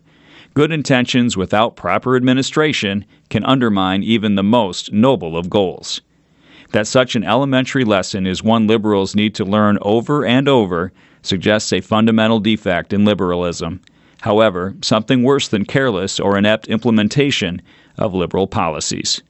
Good 0.53 0.73
intentions 0.73 1.37
without 1.37 1.77
proper 1.77 2.17
administration 2.17 3.05
can 3.29 3.45
undermine 3.45 4.03
even 4.03 4.35
the 4.35 4.43
most 4.43 4.91
noble 4.91 5.37
of 5.37 5.49
goals. 5.49 6.01
That 6.73 6.87
such 6.87 7.15
an 7.15 7.23
elementary 7.23 7.85
lesson 7.85 8.27
is 8.27 8.43
one 8.43 8.67
liberals 8.67 9.15
need 9.15 9.33
to 9.35 9.45
learn 9.45 9.77
over 9.81 10.25
and 10.25 10.49
over 10.49 10.91
suggests 11.21 11.71
a 11.71 11.79
fundamental 11.79 12.41
defect 12.41 12.91
in 12.91 13.05
liberalism. 13.05 13.79
However, 14.21 14.75
something 14.81 15.23
worse 15.23 15.47
than 15.47 15.63
careless 15.63 16.19
or 16.19 16.37
inept 16.37 16.67
implementation 16.67 17.61
of 17.97 18.13
liberal 18.13 18.47
policies. 18.47 19.21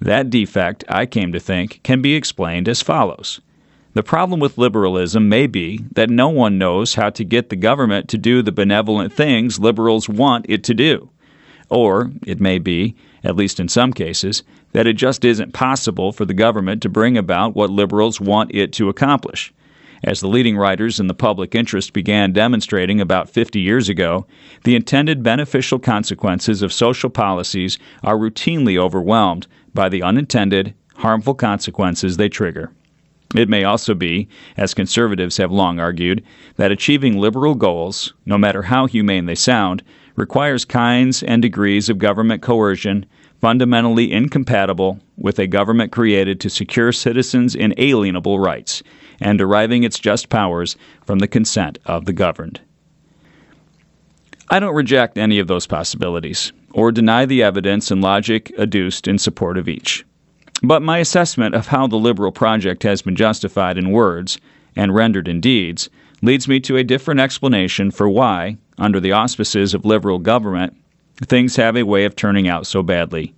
That 0.00 0.30
defect, 0.30 0.84
I 0.88 1.06
came 1.06 1.32
to 1.32 1.40
think, 1.40 1.80
can 1.82 2.02
be 2.02 2.14
explained 2.14 2.68
as 2.68 2.82
follows. 2.82 3.40
The 3.94 4.02
problem 4.02 4.40
with 4.40 4.56
liberalism 4.56 5.28
may 5.28 5.46
be 5.46 5.84
that 5.92 6.08
no 6.08 6.30
one 6.30 6.56
knows 6.56 6.94
how 6.94 7.10
to 7.10 7.24
get 7.24 7.50
the 7.50 7.56
government 7.56 8.08
to 8.08 8.16
do 8.16 8.40
the 8.40 8.50
benevolent 8.50 9.12
things 9.12 9.58
liberals 9.58 10.08
want 10.08 10.46
it 10.48 10.64
to 10.64 10.74
do. 10.74 11.10
Or 11.68 12.10
it 12.26 12.40
may 12.40 12.58
be, 12.58 12.96
at 13.22 13.36
least 13.36 13.60
in 13.60 13.68
some 13.68 13.92
cases, 13.92 14.44
that 14.72 14.86
it 14.86 14.94
just 14.94 15.26
isn't 15.26 15.52
possible 15.52 16.10
for 16.10 16.24
the 16.24 16.32
government 16.32 16.80
to 16.82 16.88
bring 16.88 17.18
about 17.18 17.54
what 17.54 17.68
liberals 17.68 18.18
want 18.18 18.54
it 18.54 18.72
to 18.74 18.88
accomplish. 18.88 19.52
As 20.02 20.20
the 20.20 20.28
leading 20.28 20.56
writers 20.56 20.98
in 20.98 21.06
the 21.06 21.14
public 21.14 21.54
interest 21.54 21.92
began 21.92 22.32
demonstrating 22.32 22.98
about 22.98 23.28
50 23.28 23.60
years 23.60 23.90
ago, 23.90 24.26
the 24.64 24.74
intended 24.74 25.22
beneficial 25.22 25.78
consequences 25.78 26.62
of 26.62 26.72
social 26.72 27.10
policies 27.10 27.78
are 28.02 28.16
routinely 28.16 28.78
overwhelmed 28.78 29.46
by 29.74 29.90
the 29.90 30.02
unintended, 30.02 30.74
harmful 30.96 31.34
consequences 31.34 32.16
they 32.16 32.30
trigger. 32.30 32.72
It 33.34 33.48
may 33.48 33.64
also 33.64 33.94
be, 33.94 34.28
as 34.56 34.74
conservatives 34.74 35.38
have 35.38 35.50
long 35.50 35.80
argued, 35.80 36.22
that 36.56 36.72
achieving 36.72 37.18
liberal 37.18 37.54
goals, 37.54 38.12
no 38.26 38.36
matter 38.36 38.62
how 38.62 38.86
humane 38.86 39.26
they 39.26 39.34
sound, 39.34 39.82
requires 40.16 40.64
kinds 40.64 41.22
and 41.22 41.40
degrees 41.40 41.88
of 41.88 41.98
government 41.98 42.42
coercion 42.42 43.06
fundamentally 43.40 44.12
incompatible 44.12 45.00
with 45.16 45.38
a 45.38 45.46
government 45.46 45.90
created 45.90 46.38
to 46.40 46.50
secure 46.50 46.92
citizens' 46.92 47.56
inalienable 47.56 48.38
rights 48.38 48.82
and 49.20 49.38
deriving 49.38 49.82
its 49.82 49.98
just 49.98 50.28
powers 50.28 50.76
from 51.04 51.18
the 51.18 51.28
consent 51.28 51.78
of 51.86 52.04
the 52.04 52.12
governed. 52.12 52.60
I 54.48 54.60
don't 54.60 54.74
reject 54.74 55.16
any 55.16 55.38
of 55.38 55.48
those 55.48 55.66
possibilities 55.66 56.52
or 56.72 56.92
deny 56.92 57.24
the 57.24 57.42
evidence 57.42 57.90
and 57.90 58.02
logic 58.02 58.52
adduced 58.58 59.08
in 59.08 59.18
support 59.18 59.56
of 59.56 59.68
each. 59.68 60.04
But 60.62 60.82
my 60.82 60.98
assessment 60.98 61.54
of 61.54 61.66
how 61.66 61.86
the 61.88 61.96
liberal 61.96 62.30
project 62.30 62.84
has 62.84 63.02
been 63.02 63.16
justified 63.16 63.76
in 63.76 63.90
words 63.90 64.38
and 64.76 64.94
rendered 64.94 65.26
in 65.26 65.40
deeds 65.40 65.90
leads 66.22 66.46
me 66.46 66.60
to 66.60 66.76
a 66.76 66.84
different 66.84 67.20
explanation 67.20 67.90
for 67.90 68.08
why, 68.08 68.56
under 68.78 69.00
the 69.00 69.12
auspices 69.12 69.74
of 69.74 69.84
liberal 69.84 70.20
government, 70.20 70.76
things 71.16 71.56
have 71.56 71.76
a 71.76 71.82
way 71.82 72.04
of 72.04 72.14
turning 72.14 72.46
out 72.46 72.66
so 72.66 72.82
badly. 72.82 73.34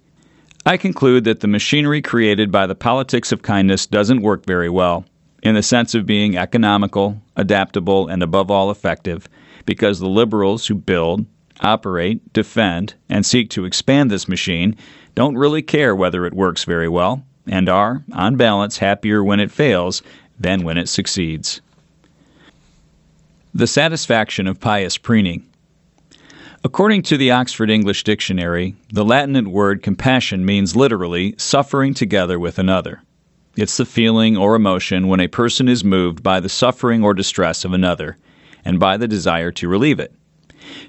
I 0.66 0.76
conclude 0.76 1.24
that 1.24 1.40
the 1.40 1.48
machinery 1.48 2.02
created 2.02 2.50
by 2.50 2.66
the 2.66 2.74
politics 2.74 3.32
of 3.32 3.42
kindness 3.42 3.86
doesn't 3.86 4.22
work 4.22 4.46
very 4.46 4.68
well, 4.68 5.04
in 5.42 5.54
the 5.54 5.62
sense 5.62 5.94
of 5.94 6.06
being 6.06 6.36
economical, 6.36 7.20
adaptable, 7.36 8.08
and 8.08 8.22
above 8.22 8.50
all 8.50 8.70
effective, 8.70 9.28
because 9.66 9.98
the 9.98 10.08
liberals 10.08 10.66
who 10.66 10.74
build, 10.74 11.26
operate, 11.60 12.32
defend, 12.32 12.94
and 13.08 13.24
seek 13.24 13.50
to 13.50 13.64
expand 13.64 14.10
this 14.10 14.28
machine 14.28 14.76
don't 15.14 15.38
really 15.38 15.62
care 15.62 15.94
whether 15.94 16.26
it 16.26 16.35
works 16.35 16.64
very 16.64 16.88
well, 16.88 17.25
and 17.47 17.68
are, 17.68 18.02
on 18.12 18.37
balance, 18.37 18.78
happier 18.78 19.23
when 19.23 19.40
it 19.40 19.50
fails 19.50 20.02
than 20.38 20.64
when 20.64 20.78
it 20.78 20.88
succeeds. 20.88 21.61
The 23.54 23.66
satisfaction 23.66 24.47
of 24.47 24.61
pious 24.61 24.99
preening. 24.99 25.47
According 26.64 27.02
to 27.02 27.16
the 27.16 27.30
Oxford 27.30 27.71
English 27.71 28.04
Dictionary, 28.04 28.75
the 28.92 29.04
Latinate 29.04 29.49
word 29.49 29.83
compassion 29.83 30.44
means 30.44 30.75
literally 30.75 31.35
suffering 31.37 31.92
together 31.92 32.38
with 32.38 32.59
another. 32.59 33.02
It's 33.56 33.76
the 33.76 33.85
feeling 33.85 34.37
or 34.37 34.56
emotion 34.56 35.06
when 35.06 35.21
a 35.21 35.28
person 35.28 35.68
is 35.68 35.85
moved 35.85 36.23
by 36.23 36.40
the 36.40 36.49
suffering 36.49 37.04
or 37.04 37.14
distress 37.14 37.64
of 37.64 37.73
another, 37.73 38.16
and 38.64 38.80
by 38.80 38.97
the 38.97 39.06
desire 39.06 39.52
to 39.52 39.68
relieve 39.68 40.00
it. 40.00 40.12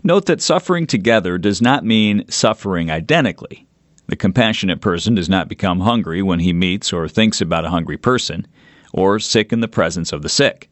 Note 0.03 0.25
that 0.25 0.41
suffering 0.41 0.87
together 0.87 1.37
does 1.37 1.61
not 1.61 1.83
mean 1.83 2.23
suffering 2.29 2.89
identically. 2.89 3.64
The 4.07 4.15
compassionate 4.15 4.81
person 4.81 5.15
does 5.15 5.29
not 5.29 5.49
become 5.49 5.79
hungry 5.79 6.21
when 6.21 6.39
he 6.39 6.53
meets 6.53 6.93
or 6.93 7.07
thinks 7.07 7.41
about 7.41 7.65
a 7.65 7.69
hungry 7.69 7.97
person, 7.97 8.45
or 8.93 9.19
sick 9.19 9.51
in 9.51 9.61
the 9.61 9.67
presence 9.67 10.13
of 10.13 10.21
the 10.21 10.29
sick. 10.29 10.69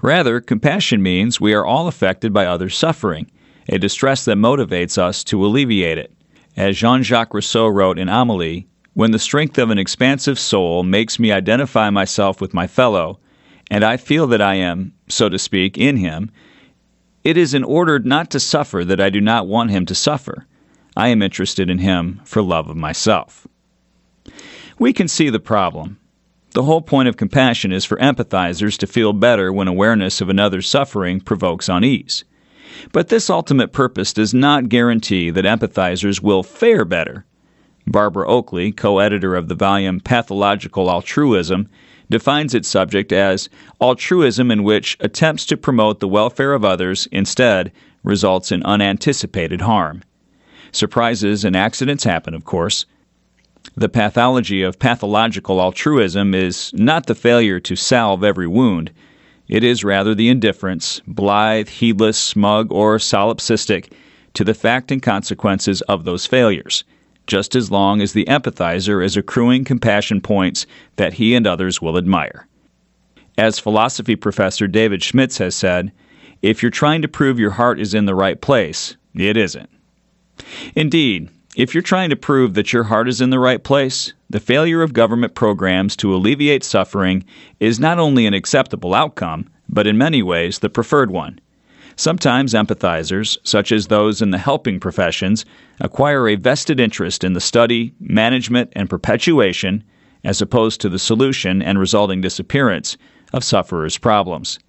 Rather, 0.00 0.40
compassion 0.40 1.02
means 1.02 1.40
we 1.40 1.54
are 1.54 1.64
all 1.64 1.88
affected 1.88 2.32
by 2.32 2.46
others' 2.46 2.76
suffering, 2.76 3.30
a 3.68 3.78
distress 3.78 4.24
that 4.24 4.36
motivates 4.36 4.96
us 4.96 5.24
to 5.24 5.44
alleviate 5.44 5.98
it. 5.98 6.12
As 6.56 6.76
Jean 6.76 7.02
Jacques 7.02 7.34
Rousseau 7.34 7.66
wrote 7.68 7.98
in 7.98 8.08
Emile, 8.08 8.62
when 8.94 9.10
the 9.12 9.18
strength 9.18 9.58
of 9.58 9.70
an 9.70 9.78
expansive 9.78 10.38
soul 10.38 10.82
makes 10.82 11.18
me 11.18 11.30
identify 11.30 11.90
myself 11.90 12.40
with 12.40 12.54
my 12.54 12.66
fellow, 12.66 13.20
and 13.70 13.84
I 13.84 13.96
feel 13.96 14.26
that 14.28 14.42
I 14.42 14.54
am, 14.54 14.94
so 15.08 15.28
to 15.28 15.38
speak, 15.38 15.78
in 15.78 15.96
him, 15.96 16.30
it 17.22 17.36
is 17.36 17.54
in 17.54 17.64
order 17.64 17.98
not 17.98 18.30
to 18.30 18.40
suffer 18.40 18.84
that 18.84 19.00
I 19.00 19.10
do 19.10 19.20
not 19.20 19.46
want 19.46 19.70
him 19.70 19.84
to 19.86 19.94
suffer. 19.94 20.46
I 20.98 21.08
am 21.08 21.22
interested 21.22 21.70
in 21.70 21.78
him 21.78 22.20
for 22.24 22.42
love 22.42 22.68
of 22.68 22.76
myself. 22.76 23.46
We 24.80 24.92
can 24.92 25.06
see 25.06 25.30
the 25.30 25.38
problem. 25.38 25.96
The 26.54 26.64
whole 26.64 26.82
point 26.82 27.08
of 27.08 27.16
compassion 27.16 27.70
is 27.70 27.84
for 27.84 27.98
empathizers 27.98 28.76
to 28.78 28.86
feel 28.88 29.12
better 29.12 29.52
when 29.52 29.68
awareness 29.68 30.20
of 30.20 30.28
another's 30.28 30.68
suffering 30.68 31.20
provokes 31.20 31.68
unease. 31.68 32.24
But 32.90 33.10
this 33.10 33.30
ultimate 33.30 33.72
purpose 33.72 34.12
does 34.12 34.34
not 34.34 34.68
guarantee 34.68 35.30
that 35.30 35.44
empathizers 35.44 36.20
will 36.20 36.42
fare 36.42 36.84
better. 36.84 37.24
Barbara 37.86 38.26
Oakley, 38.28 38.72
co 38.72 38.98
editor 38.98 39.36
of 39.36 39.46
the 39.46 39.54
volume 39.54 40.00
Pathological 40.00 40.90
Altruism, 40.90 41.68
defines 42.10 42.54
its 42.54 42.66
subject 42.66 43.12
as 43.12 43.48
altruism 43.80 44.50
in 44.50 44.64
which 44.64 44.96
attempts 44.98 45.46
to 45.46 45.56
promote 45.56 46.00
the 46.00 46.08
welfare 46.08 46.54
of 46.54 46.64
others 46.64 47.06
instead 47.12 47.70
results 48.02 48.50
in 48.50 48.64
unanticipated 48.64 49.60
harm. 49.60 50.02
Surprises 50.72 51.44
and 51.44 51.56
accidents 51.56 52.04
happen, 52.04 52.34
of 52.34 52.44
course. 52.44 52.86
The 53.74 53.88
pathology 53.88 54.62
of 54.62 54.78
pathological 54.78 55.60
altruism 55.60 56.34
is 56.34 56.72
not 56.74 57.06
the 57.06 57.14
failure 57.14 57.60
to 57.60 57.76
salve 57.76 58.24
every 58.24 58.46
wound. 58.46 58.90
It 59.48 59.64
is 59.64 59.84
rather 59.84 60.14
the 60.14 60.28
indifference, 60.28 61.00
blithe, 61.06 61.68
heedless, 61.68 62.18
smug, 62.18 62.72
or 62.72 62.98
solipsistic, 62.98 63.92
to 64.34 64.44
the 64.44 64.54
fact 64.54 64.90
and 64.90 65.02
consequences 65.02 65.80
of 65.82 66.04
those 66.04 66.26
failures 66.26 66.84
just 67.28 67.54
as 67.54 67.70
long 67.70 68.00
as 68.00 68.14
the 68.14 68.24
empathizer 68.24 69.04
is 69.04 69.16
accruing 69.16 69.62
compassion 69.62 70.20
points 70.20 70.66
that 70.96 71.12
he 71.12 71.34
and 71.34 71.46
others 71.46 71.80
will 71.80 71.96
admire. 71.96 72.48
As 73.36 73.60
philosophy 73.60 74.16
professor 74.16 74.66
David 74.66 75.00
Schmidtz 75.00 75.38
has 75.38 75.54
said, 75.54 75.92
if 76.42 76.62
you're 76.62 76.70
trying 76.70 77.02
to 77.02 77.08
prove 77.08 77.38
your 77.38 77.52
heart 77.52 77.78
is 77.78 77.94
in 77.94 78.06
the 78.06 78.14
right 78.14 78.40
place, 78.40 78.96
it 79.14 79.36
isn't. 79.36 79.68
Indeed, 80.74 81.28
if 81.56 81.74
you're 81.74 81.82
trying 81.82 82.10
to 82.10 82.16
prove 82.16 82.54
that 82.54 82.72
your 82.72 82.84
heart 82.84 83.08
is 83.08 83.20
in 83.20 83.30
the 83.30 83.38
right 83.38 83.62
place, 83.62 84.12
the 84.30 84.38
failure 84.38 84.82
of 84.82 84.92
government 84.92 85.34
programs 85.34 85.96
to 85.96 86.14
alleviate 86.14 86.62
suffering 86.62 87.24
is 87.58 87.80
not 87.80 87.98
only 87.98 88.26
an 88.26 88.34
acceptable 88.34 88.94
outcome, 88.94 89.48
but 89.68 89.86
in 89.86 89.98
many 89.98 90.22
ways 90.22 90.60
the 90.60 90.70
preferred 90.70 91.10
one. 91.10 91.40
Sometimes 91.96 92.54
empathizers, 92.54 93.38
such 93.42 93.72
as 93.72 93.88
those 93.88 94.22
in 94.22 94.30
the 94.30 94.38
helping 94.38 94.78
professions, 94.78 95.44
acquire 95.80 96.28
a 96.28 96.36
vested 96.36 96.78
interest 96.78 97.24
in 97.24 97.32
the 97.32 97.40
study, 97.40 97.92
management, 97.98 98.72
and 98.76 98.88
perpetuation, 98.88 99.82
as 100.22 100.40
opposed 100.40 100.80
to 100.80 100.88
the 100.88 100.98
solution 100.98 101.60
and 101.60 101.78
resulting 101.78 102.20
disappearance, 102.20 102.96
of 103.32 103.42
sufferers' 103.42 103.98
problems. 103.98 104.60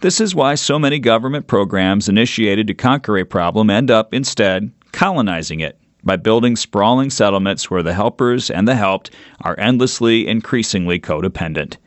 This 0.00 0.20
is 0.20 0.34
why 0.34 0.54
so 0.54 0.78
many 0.78 0.98
government 0.98 1.48
programs 1.48 2.08
initiated 2.08 2.66
to 2.68 2.74
conquer 2.74 3.18
a 3.18 3.24
problem 3.24 3.68
end 3.68 3.90
up, 3.90 4.14
instead, 4.14 4.70
colonizing 5.00 5.60
it 5.60 5.80
by 6.04 6.14
building 6.14 6.54
sprawling 6.54 7.08
settlements 7.08 7.70
where 7.70 7.82
the 7.82 7.94
helpers 7.94 8.50
and 8.50 8.68
the 8.68 8.74
helped 8.74 9.10
are 9.40 9.58
endlessly, 9.58 10.28
increasingly 10.28 11.00
codependent. 11.00 11.78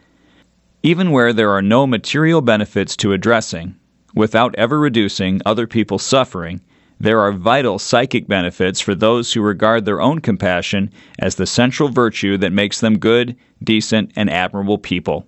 Even 0.81 1.11
where 1.11 1.31
there 1.31 1.51
are 1.51 1.61
no 1.61 1.85
material 1.85 2.41
benefits 2.41 2.97
to 2.97 3.13
addressing, 3.13 3.75
without 4.15 4.55
ever 4.55 4.79
reducing 4.79 5.39
other 5.45 5.67
people's 5.67 6.01
suffering, 6.01 6.59
there 6.99 7.19
are 7.19 7.31
vital 7.31 7.77
psychic 7.77 8.27
benefits 8.27 8.81
for 8.81 8.95
those 8.95 9.31
who 9.31 9.43
regard 9.43 9.85
their 9.85 10.01
own 10.01 10.17
compassion 10.17 10.91
as 11.19 11.35
the 11.35 11.45
central 11.45 11.89
virtue 11.89 12.35
that 12.39 12.51
makes 12.51 12.79
them 12.79 12.97
good, 12.97 13.35
decent, 13.63 14.11
and 14.15 14.27
admirable 14.31 14.79
people. 14.79 15.27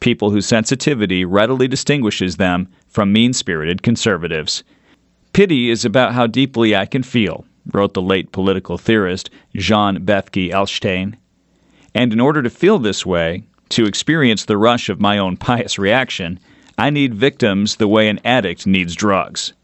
People 0.00 0.28
whose 0.28 0.44
sensitivity 0.44 1.24
readily 1.24 1.66
distinguishes 1.66 2.36
them 2.36 2.68
from 2.88 3.10
mean 3.10 3.32
spirited 3.32 3.82
conservatives. 3.82 4.62
Pity 5.32 5.70
is 5.70 5.86
about 5.86 6.12
how 6.12 6.26
deeply 6.26 6.76
I 6.76 6.84
can 6.84 7.02
feel, 7.02 7.46
wrote 7.72 7.94
the 7.94 8.02
late 8.02 8.32
political 8.32 8.76
theorist 8.76 9.30
Jean 9.54 10.04
Bethke 10.04 10.50
Elshtain. 10.50 11.14
And 11.94 12.12
in 12.12 12.20
order 12.20 12.42
to 12.42 12.50
feel 12.50 12.78
this 12.78 13.06
way, 13.06 13.44
to 13.70 13.86
experience 13.86 14.44
the 14.44 14.58
rush 14.58 14.90
of 14.90 15.00
my 15.00 15.16
own 15.16 15.38
pious 15.38 15.78
reaction, 15.78 16.38
I 16.76 16.90
need 16.90 17.14
victims 17.14 17.76
the 17.76 17.88
way 17.88 18.08
an 18.10 18.20
addict 18.26 18.66
needs 18.66 18.94
drugs. 18.94 19.54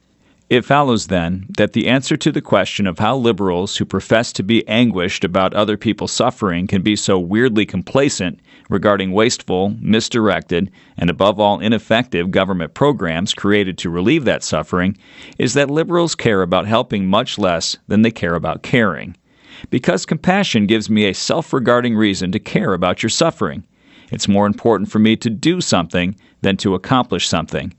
It 0.48 0.64
follows, 0.64 1.08
then, 1.08 1.44
that 1.58 1.74
the 1.74 1.88
answer 1.88 2.16
to 2.16 2.32
the 2.32 2.40
question 2.40 2.87
of 2.87 2.98
how 2.98 3.18
liberals 3.18 3.76
who 3.76 3.84
profess 3.84 4.32
to 4.32 4.42
be 4.42 4.66
anguished 4.66 5.22
about 5.22 5.52
other 5.52 5.76
people's 5.76 6.12
suffering 6.12 6.66
can 6.66 6.80
be 6.80 6.96
so 6.96 7.18
weirdly 7.18 7.66
complacent 7.66 8.40
regarding 8.70 9.12
wasteful, 9.12 9.76
misdirected, 9.78 10.70
and 10.96 11.11
above 11.11 11.38
all 11.38 11.61
ineffective 11.61 12.30
government 12.30 12.72
programs 12.72 13.34
created 13.34 13.76
to 13.76 13.90
relieve 13.90 14.24
that 14.24 14.42
suffering 14.42 14.96
is 15.38 15.52
that 15.52 15.68
liberals 15.68 16.14
care 16.14 16.40
about 16.40 16.66
helping 16.66 17.06
much 17.06 17.38
less 17.38 17.76
than 17.87 18.00
they 18.00 18.11
care 18.11 18.34
about 18.34 18.62
caring. 18.62 19.14
Because 19.68 20.06
compassion 20.06 20.66
gives 20.66 20.88
me 20.88 21.04
a 21.04 21.12
self 21.12 21.52
regarding 21.52 21.94
reason 21.94 22.32
to 22.32 22.38
care 22.38 22.72
about 22.72 23.02
your 23.02 23.11
suffering. 23.11 23.64
It's 24.11 24.28
more 24.28 24.46
important 24.46 24.90
for 24.90 24.98
me 24.98 25.14
to 25.16 25.28
do 25.28 25.61
something 25.61 26.16
than 26.40 26.56
to 26.58 26.74
accomplish 26.74 27.28
something. 27.28 27.74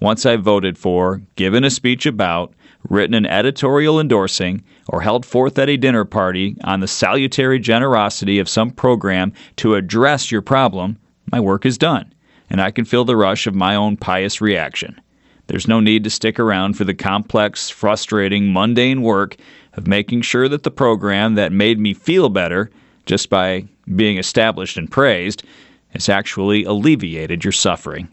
Once 0.00 0.26
I've 0.26 0.42
voted 0.42 0.76
for, 0.76 1.22
given 1.36 1.64
a 1.64 1.70
speech 1.70 2.04
about, 2.04 2.52
written 2.88 3.14
an 3.14 3.26
editorial 3.26 3.98
endorsing, 3.98 4.62
or 4.88 5.00
held 5.00 5.24
forth 5.24 5.58
at 5.58 5.68
a 5.68 5.76
dinner 5.76 6.04
party 6.04 6.56
on 6.64 6.80
the 6.80 6.86
salutary 6.86 7.58
generosity 7.58 8.38
of 8.38 8.48
some 8.48 8.70
program 8.70 9.32
to 9.56 9.74
address 9.74 10.30
your 10.30 10.42
problem, 10.42 10.98
my 11.32 11.40
work 11.40 11.64
is 11.64 11.78
done, 11.78 12.12
and 12.50 12.60
I 12.60 12.70
can 12.70 12.84
feel 12.84 13.04
the 13.04 13.16
rush 13.16 13.46
of 13.46 13.54
my 13.54 13.74
own 13.74 13.96
pious 13.96 14.40
reaction. 14.40 15.00
There's 15.46 15.68
no 15.68 15.80
need 15.80 16.04
to 16.04 16.10
stick 16.10 16.38
around 16.38 16.74
for 16.74 16.84
the 16.84 16.94
complex, 16.94 17.70
frustrating, 17.70 18.52
mundane 18.52 19.02
work 19.02 19.36
of 19.74 19.86
making 19.86 20.22
sure 20.22 20.48
that 20.48 20.62
the 20.62 20.70
program 20.70 21.36
that 21.36 21.52
made 21.52 21.78
me 21.78 21.94
feel 21.94 22.28
better, 22.28 22.70
just 23.06 23.30
by 23.30 23.64
being 23.94 24.18
established 24.18 24.76
and 24.76 24.90
praised, 24.90 25.42
has 25.90 26.08
actually 26.08 26.64
alleviated 26.64 27.44
your 27.44 27.52
suffering. 27.52 28.08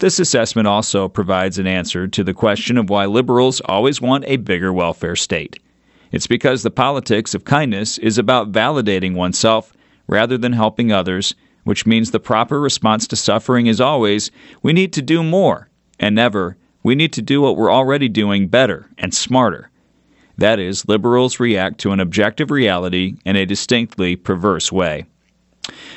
This 0.00 0.20
assessment 0.20 0.68
also 0.68 1.08
provides 1.08 1.58
an 1.58 1.66
answer 1.66 2.06
to 2.06 2.22
the 2.22 2.34
question 2.34 2.78
of 2.78 2.88
why 2.88 3.06
liberals 3.06 3.60
always 3.64 4.00
want 4.00 4.24
a 4.28 4.36
bigger 4.36 4.72
welfare 4.72 5.16
state. 5.16 5.58
It's 6.12 6.28
because 6.28 6.62
the 6.62 6.70
politics 6.70 7.34
of 7.34 7.44
kindness 7.44 7.98
is 7.98 8.16
about 8.16 8.52
validating 8.52 9.14
oneself 9.14 9.72
rather 10.06 10.38
than 10.38 10.52
helping 10.52 10.92
others, 10.92 11.34
which 11.64 11.84
means 11.84 12.12
the 12.12 12.20
proper 12.20 12.60
response 12.60 13.08
to 13.08 13.16
suffering 13.16 13.66
is 13.66 13.80
always 13.80 14.30
we 14.62 14.72
need 14.72 14.92
to 14.92 15.02
do 15.02 15.24
more, 15.24 15.68
and 15.98 16.14
never 16.14 16.56
we 16.84 16.94
need 16.94 17.12
to 17.14 17.22
do 17.22 17.40
what 17.40 17.56
we're 17.56 17.72
already 17.72 18.08
doing 18.08 18.46
better 18.46 18.88
and 18.98 19.12
smarter. 19.12 19.68
That 20.38 20.60
is, 20.60 20.86
liberals 20.86 21.40
react 21.40 21.78
to 21.80 21.90
an 21.90 21.98
objective 21.98 22.52
reality 22.52 23.16
in 23.24 23.34
a 23.34 23.44
distinctly 23.44 24.14
perverse 24.14 24.70
way. 24.70 25.06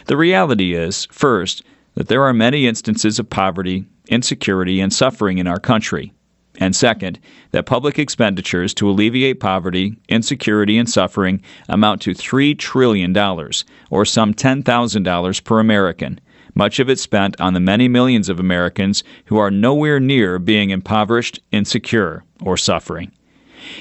The 0.08 0.18
reality 0.18 0.74
is, 0.74 1.06
first, 1.12 1.64
that 1.96 2.08
there 2.08 2.24
are 2.24 2.34
many 2.34 2.68
instances 2.68 3.20
of 3.20 3.30
poverty, 3.30 3.86
insecurity, 4.08 4.80
and 4.80 4.94
suffering 4.94 5.38
in 5.38 5.48
our 5.48 5.60
country. 5.60 6.14
And 6.60 6.76
second, 6.76 7.20
that 7.52 7.66
public 7.66 7.98
expenditures 7.98 8.74
to 8.76 8.90
alleviate 8.90 9.40
poverty, 9.40 9.98
insecurity, 10.10 10.78
and 10.78 10.90
suffering 10.90 11.42
amount 11.70 12.02
to 12.04 12.12
$3 12.12 12.58
trillion, 12.58 13.18
or 13.90 14.06
some 14.06 14.34
$10,000 14.34 15.44
per 15.44 15.60
American, 15.60 16.20
much 16.54 16.80
of 16.80 16.90
it 16.90 17.00
spent 17.00 17.40
on 17.40 17.54
the 17.54 17.60
many 17.60 17.88
millions 17.88 18.28
of 18.28 18.40
Americans 18.40 19.04
who 19.26 19.38
are 19.38 19.50
nowhere 19.50 20.00
near 20.00 20.38
being 20.38 20.70
impoverished, 20.70 21.40
insecure, 21.52 22.24
or 22.42 22.58
suffering. 22.58 23.12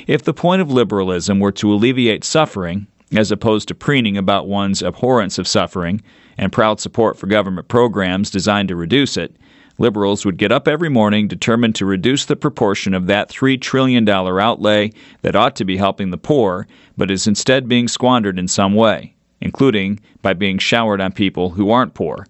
If 0.06 0.22
the 0.22 0.34
point 0.34 0.62
of 0.62 0.70
liberalism 0.70 1.40
were 1.40 1.52
to 1.52 1.72
alleviate 1.72 2.22
suffering, 2.22 2.86
as 3.16 3.32
opposed 3.32 3.66
to 3.68 3.74
preening 3.74 4.16
about 4.16 4.46
one's 4.46 4.82
abhorrence 4.82 5.38
of 5.38 5.48
suffering 5.48 6.00
and 6.38 6.52
proud 6.52 6.80
support 6.80 7.16
for 7.18 7.26
government 7.26 7.68
programs 7.68 8.30
designed 8.30 8.68
to 8.68 8.76
reduce 8.76 9.16
it, 9.16 9.36
liberals 9.78 10.24
would 10.24 10.36
get 10.36 10.52
up 10.52 10.68
every 10.68 10.88
morning 10.88 11.26
determined 11.26 11.74
to 11.74 11.86
reduce 11.86 12.26
the 12.26 12.36
proportion 12.36 12.94
of 12.94 13.06
that 13.06 13.30
$3 13.30 13.60
trillion 13.60 14.08
outlay 14.08 14.92
that 15.22 15.34
ought 15.34 15.56
to 15.56 15.64
be 15.64 15.76
helping 15.76 16.10
the 16.10 16.18
poor, 16.18 16.66
but 16.96 17.10
is 17.10 17.26
instead 17.26 17.66
being 17.68 17.88
squandered 17.88 18.38
in 18.38 18.46
some 18.46 18.74
way, 18.74 19.14
including 19.40 19.98
by 20.22 20.34
being 20.34 20.58
showered 20.58 21.00
on 21.00 21.12
people 21.12 21.50
who 21.50 21.70
aren't 21.70 21.94
poor. 21.94 22.26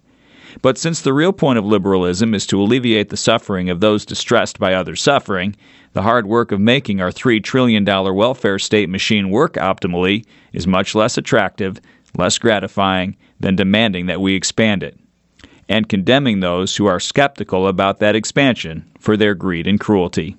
But 0.61 0.77
since 0.77 1.01
the 1.01 1.13
real 1.13 1.31
point 1.31 1.59
of 1.59 1.65
liberalism 1.65 2.33
is 2.33 2.45
to 2.47 2.61
alleviate 2.61 3.09
the 3.09 3.17
suffering 3.17 3.69
of 3.69 3.79
those 3.79 4.05
distressed 4.05 4.59
by 4.59 4.73
others' 4.73 5.01
suffering, 5.01 5.55
the 5.93 6.01
hard 6.01 6.25
work 6.25 6.51
of 6.51 6.59
making 6.59 7.01
our 7.01 7.11
$3 7.11 7.43
trillion 7.43 7.85
welfare 7.85 8.59
state 8.59 8.89
machine 8.89 9.29
work 9.29 9.53
optimally 9.53 10.25
is 10.53 10.67
much 10.67 10.95
less 10.95 11.17
attractive, 11.17 11.79
less 12.17 12.37
gratifying 12.37 13.15
than 13.39 13.55
demanding 13.55 14.05
that 14.07 14.21
we 14.21 14.35
expand 14.35 14.83
it, 14.83 14.97
and 15.69 15.89
condemning 15.89 16.39
those 16.39 16.75
who 16.75 16.85
are 16.85 16.99
skeptical 16.99 17.67
about 17.67 17.99
that 17.99 18.15
expansion 18.15 18.89
for 18.99 19.15
their 19.15 19.33
greed 19.33 19.67
and 19.67 19.79
cruelty. 19.79 20.35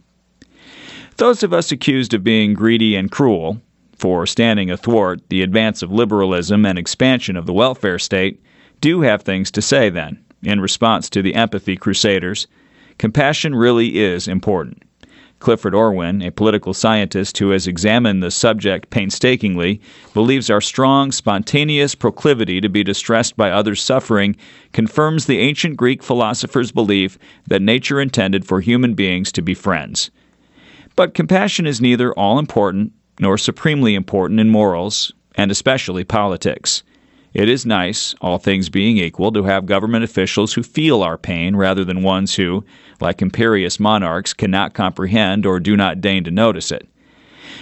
Those 1.17 1.43
of 1.43 1.53
us 1.53 1.73
accused 1.73 2.15
of 2.15 2.25
being 2.25 2.55
greedy 2.55 2.97
and 2.97 3.11
cruel, 3.11 3.61
for 3.97 4.27
standing 4.27 4.71
athwart 4.71 5.21
the 5.29 5.43
advance 5.43 5.83
of 5.83 5.93
liberalism 5.93 6.67
and 6.67 6.79
expansion 6.79 7.37
of 7.37 7.47
the 7.47 7.53
welfare 7.53 7.99
state, 7.99 8.43
do 8.81 9.01
have 9.03 9.23
things 9.23 9.51
to 9.53 9.63
say 9.63 9.91
then, 9.91 10.23
in 10.43 10.61
response 10.61 11.09
to 11.11 11.23
the 11.23 11.35
empathy 11.35 11.77
crusaders. 11.77 12.47
Compassion 12.99 13.55
really 13.55 14.01
is 14.01 14.27
important. 14.27 14.83
Clifford 15.43 15.75
Orwin, 15.75 16.23
a 16.23 16.31
political 16.31 16.73
scientist 16.73 17.37
who 17.39 17.51
has 17.51 17.67
examined 17.67 18.23
the 18.23 18.31
subject 18.31 18.91
painstakingly, 18.91 19.81
believes 20.15 20.49
our 20.49 20.61
strong, 20.61 21.11
spontaneous 21.11 21.97
proclivity 21.97 22.61
to 22.61 22.69
be 22.69 22.85
distressed 22.85 23.37
by 23.37 23.51
others' 23.51 23.83
suffering 23.83 24.37
confirms 24.73 25.27
the 25.27 25.41
ancient 25.41 25.77
Greek 25.77 26.01
philosopher's 26.01 26.71
belief 26.71 27.19
that 27.49 27.61
nature 27.61 28.01
intended 28.01 28.47
for 28.47 28.61
human 28.61 28.95
beings 28.95 29.33
to 29.33 29.43
be 29.43 29.53
friends. 29.53 30.13
But 30.95 31.13
compassion 31.13 31.67
is 31.67 31.81
neither 31.81 32.13
all 32.13 32.39
important 32.39 32.93
nor 33.19 33.37
supremely 33.37 33.97
important 33.97 34.39
in 34.39 34.49
morals, 34.49 35.13
and 35.35 35.51
especially 35.51 36.05
politics. 36.05 36.85
It 37.35 37.49
is 37.49 37.65
nice, 37.65 38.15
all 38.21 38.39
things 38.39 38.69
being 38.69 38.99
equal, 38.99 39.33
to 39.33 39.45
have 39.45 39.65
government 39.65 40.05
officials 40.05 40.53
who 40.53 40.63
feel 40.63 41.03
our 41.03 41.17
pain 41.17 41.57
rather 41.57 41.85
than 41.85 42.03
ones 42.03 42.35
who, 42.35 42.65
like 43.01 43.23
imperious 43.23 43.81
monarchs, 43.81 44.35
cannot 44.35 44.75
comprehend 44.75 45.47
or 45.47 45.59
do 45.59 45.77
not 45.77 46.03
deign 46.03 46.25
to 46.25 46.31
notice 46.31 46.71
it. 46.71 46.87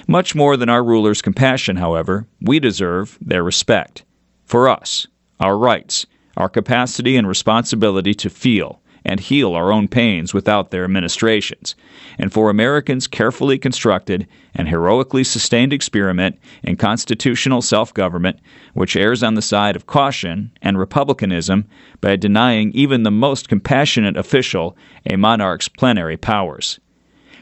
Much 0.09 0.35
more 0.35 0.57
than 0.57 0.69
our 0.69 0.83
rulers' 0.83 1.23
compassion, 1.23 1.77
however, 1.77 2.27
we 2.41 2.59
deserve 2.59 3.17
their 3.21 3.45
respect. 3.45 4.05
For 4.45 4.69
us, 4.69 5.07
our 5.39 5.57
rights, 5.57 6.05
our 6.37 6.49
capacity 6.49 7.17
and 7.17 7.29
responsibility 7.29 8.15
to 8.15 8.29
feel, 8.31 8.80
and 9.05 9.21
heal 9.21 9.55
our 9.55 9.73
own 9.73 9.89
pains 9.89 10.35
without 10.35 10.71
their 10.71 10.85
administrations, 10.85 11.75
and 12.19 12.33
for 12.33 12.51
Americans' 12.51 13.07
carefully 13.07 13.59
constructed 13.59 14.27
and 14.55 14.69
heroically 14.69 15.25
sustained 15.25 15.73
experiment 15.73 16.39
in 16.63 16.77
constitutional 16.77 17.63
self 17.63 17.95
government, 17.95 18.39
which 18.75 18.97
errs 18.97 19.23
on 19.23 19.35
the 19.35 19.43
side 19.43 19.77
of 19.77 19.87
caution 19.87 20.51
and 20.61 20.79
republicanism 20.79 21.65
by 22.01 22.17
denying 22.17 22.73
even 22.73 23.03
the 23.03 23.11
most 23.11 23.49
compassionate 23.49 24.17
official 24.17 24.77
a 25.07 25.17
monarch's 25.17 25.69
plenary 25.69 26.17
powers. 26.17 26.79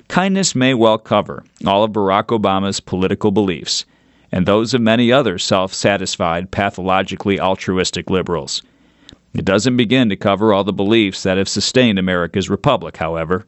Kindness 0.08 0.54
may 0.54 0.74
well 0.74 0.96
cover 0.96 1.44
all 1.66 1.84
of 1.84 1.92
Barack 1.92 2.26
Obama's 2.26 2.80
political 2.80 3.30
beliefs, 3.30 3.84
and 4.32 4.46
those 4.46 4.74
of 4.74 4.80
many 4.80 5.12
other 5.12 5.38
self 5.38 5.74
satisfied, 5.74 6.50
pathologically 6.50 7.40
altruistic 7.40 8.08
liberals. 8.08 8.62
It 9.38 9.44
doesn't 9.44 9.76
begin 9.76 10.08
to 10.08 10.16
cover 10.16 10.52
all 10.52 10.64
the 10.64 10.72
beliefs 10.72 11.22
that 11.22 11.38
have 11.38 11.48
sustained 11.48 11.96
America's 11.96 12.50
republic, 12.50 12.96
however. 12.96 13.46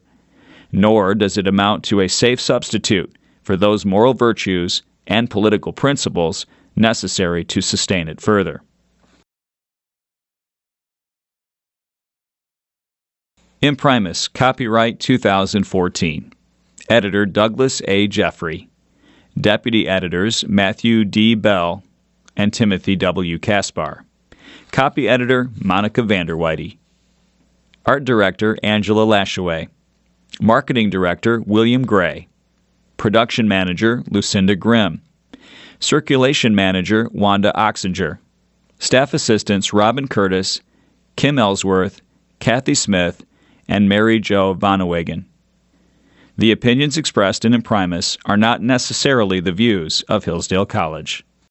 Nor 0.70 1.16
does 1.16 1.36
it 1.36 1.48
amount 1.48 1.82
to 1.86 2.00
a 2.00 2.08
safe 2.08 2.40
substitute 2.40 3.12
for 3.42 3.56
those 3.56 3.84
moral 3.84 4.14
virtues 4.14 4.84
and 5.08 5.28
political 5.28 5.72
principles 5.72 6.46
necessary 6.76 7.44
to 7.46 7.60
sustain 7.60 8.06
it 8.06 8.20
further. 8.20 8.62
Imprimis, 13.60 14.28
copyright 14.28 15.00
2014. 15.00 16.32
Editor 16.88 17.26
Douglas 17.26 17.82
A. 17.88 18.06
Jeffrey. 18.06 18.68
Deputy 19.40 19.88
editors 19.88 20.44
Matthew 20.46 21.04
D. 21.04 21.34
Bell 21.34 21.82
and 22.36 22.52
Timothy 22.52 22.94
W. 22.94 23.40
Caspar. 23.40 24.04
Copy 24.72 25.08
editor 25.08 25.50
Monica 25.62 26.02
Vanderweide. 26.02 26.76
Art 27.86 28.04
director 28.04 28.56
Angela 28.62 29.04
Lashaway. 29.04 29.68
Marketing 30.40 30.90
director 30.90 31.40
William 31.40 31.84
Gray. 31.84 32.28
Production 32.96 33.48
manager 33.48 34.02
Lucinda 34.10 34.54
Grimm. 34.54 35.00
Circulation 35.80 36.54
manager 36.54 37.08
Wanda 37.12 37.52
Oxinger. 37.56 38.18
Staff 38.78 39.12
assistants 39.12 39.72
Robin 39.72 40.08
Curtis, 40.08 40.60
Kim 41.16 41.38
Ellsworth, 41.38 42.00
Kathy 42.38 42.74
Smith, 42.74 43.24
and 43.68 43.88
Mary 43.88 44.18
Jo 44.18 44.54
Vonnewagen. 44.54 45.24
The 46.38 46.52
opinions 46.52 46.96
expressed 46.96 47.44
in 47.44 47.52
Imprimis 47.52 48.16
are 48.24 48.36
not 48.36 48.62
necessarily 48.62 49.40
the 49.40 49.52
views 49.52 50.02
of 50.08 50.24
Hillsdale 50.24 50.64
College. 50.64 51.24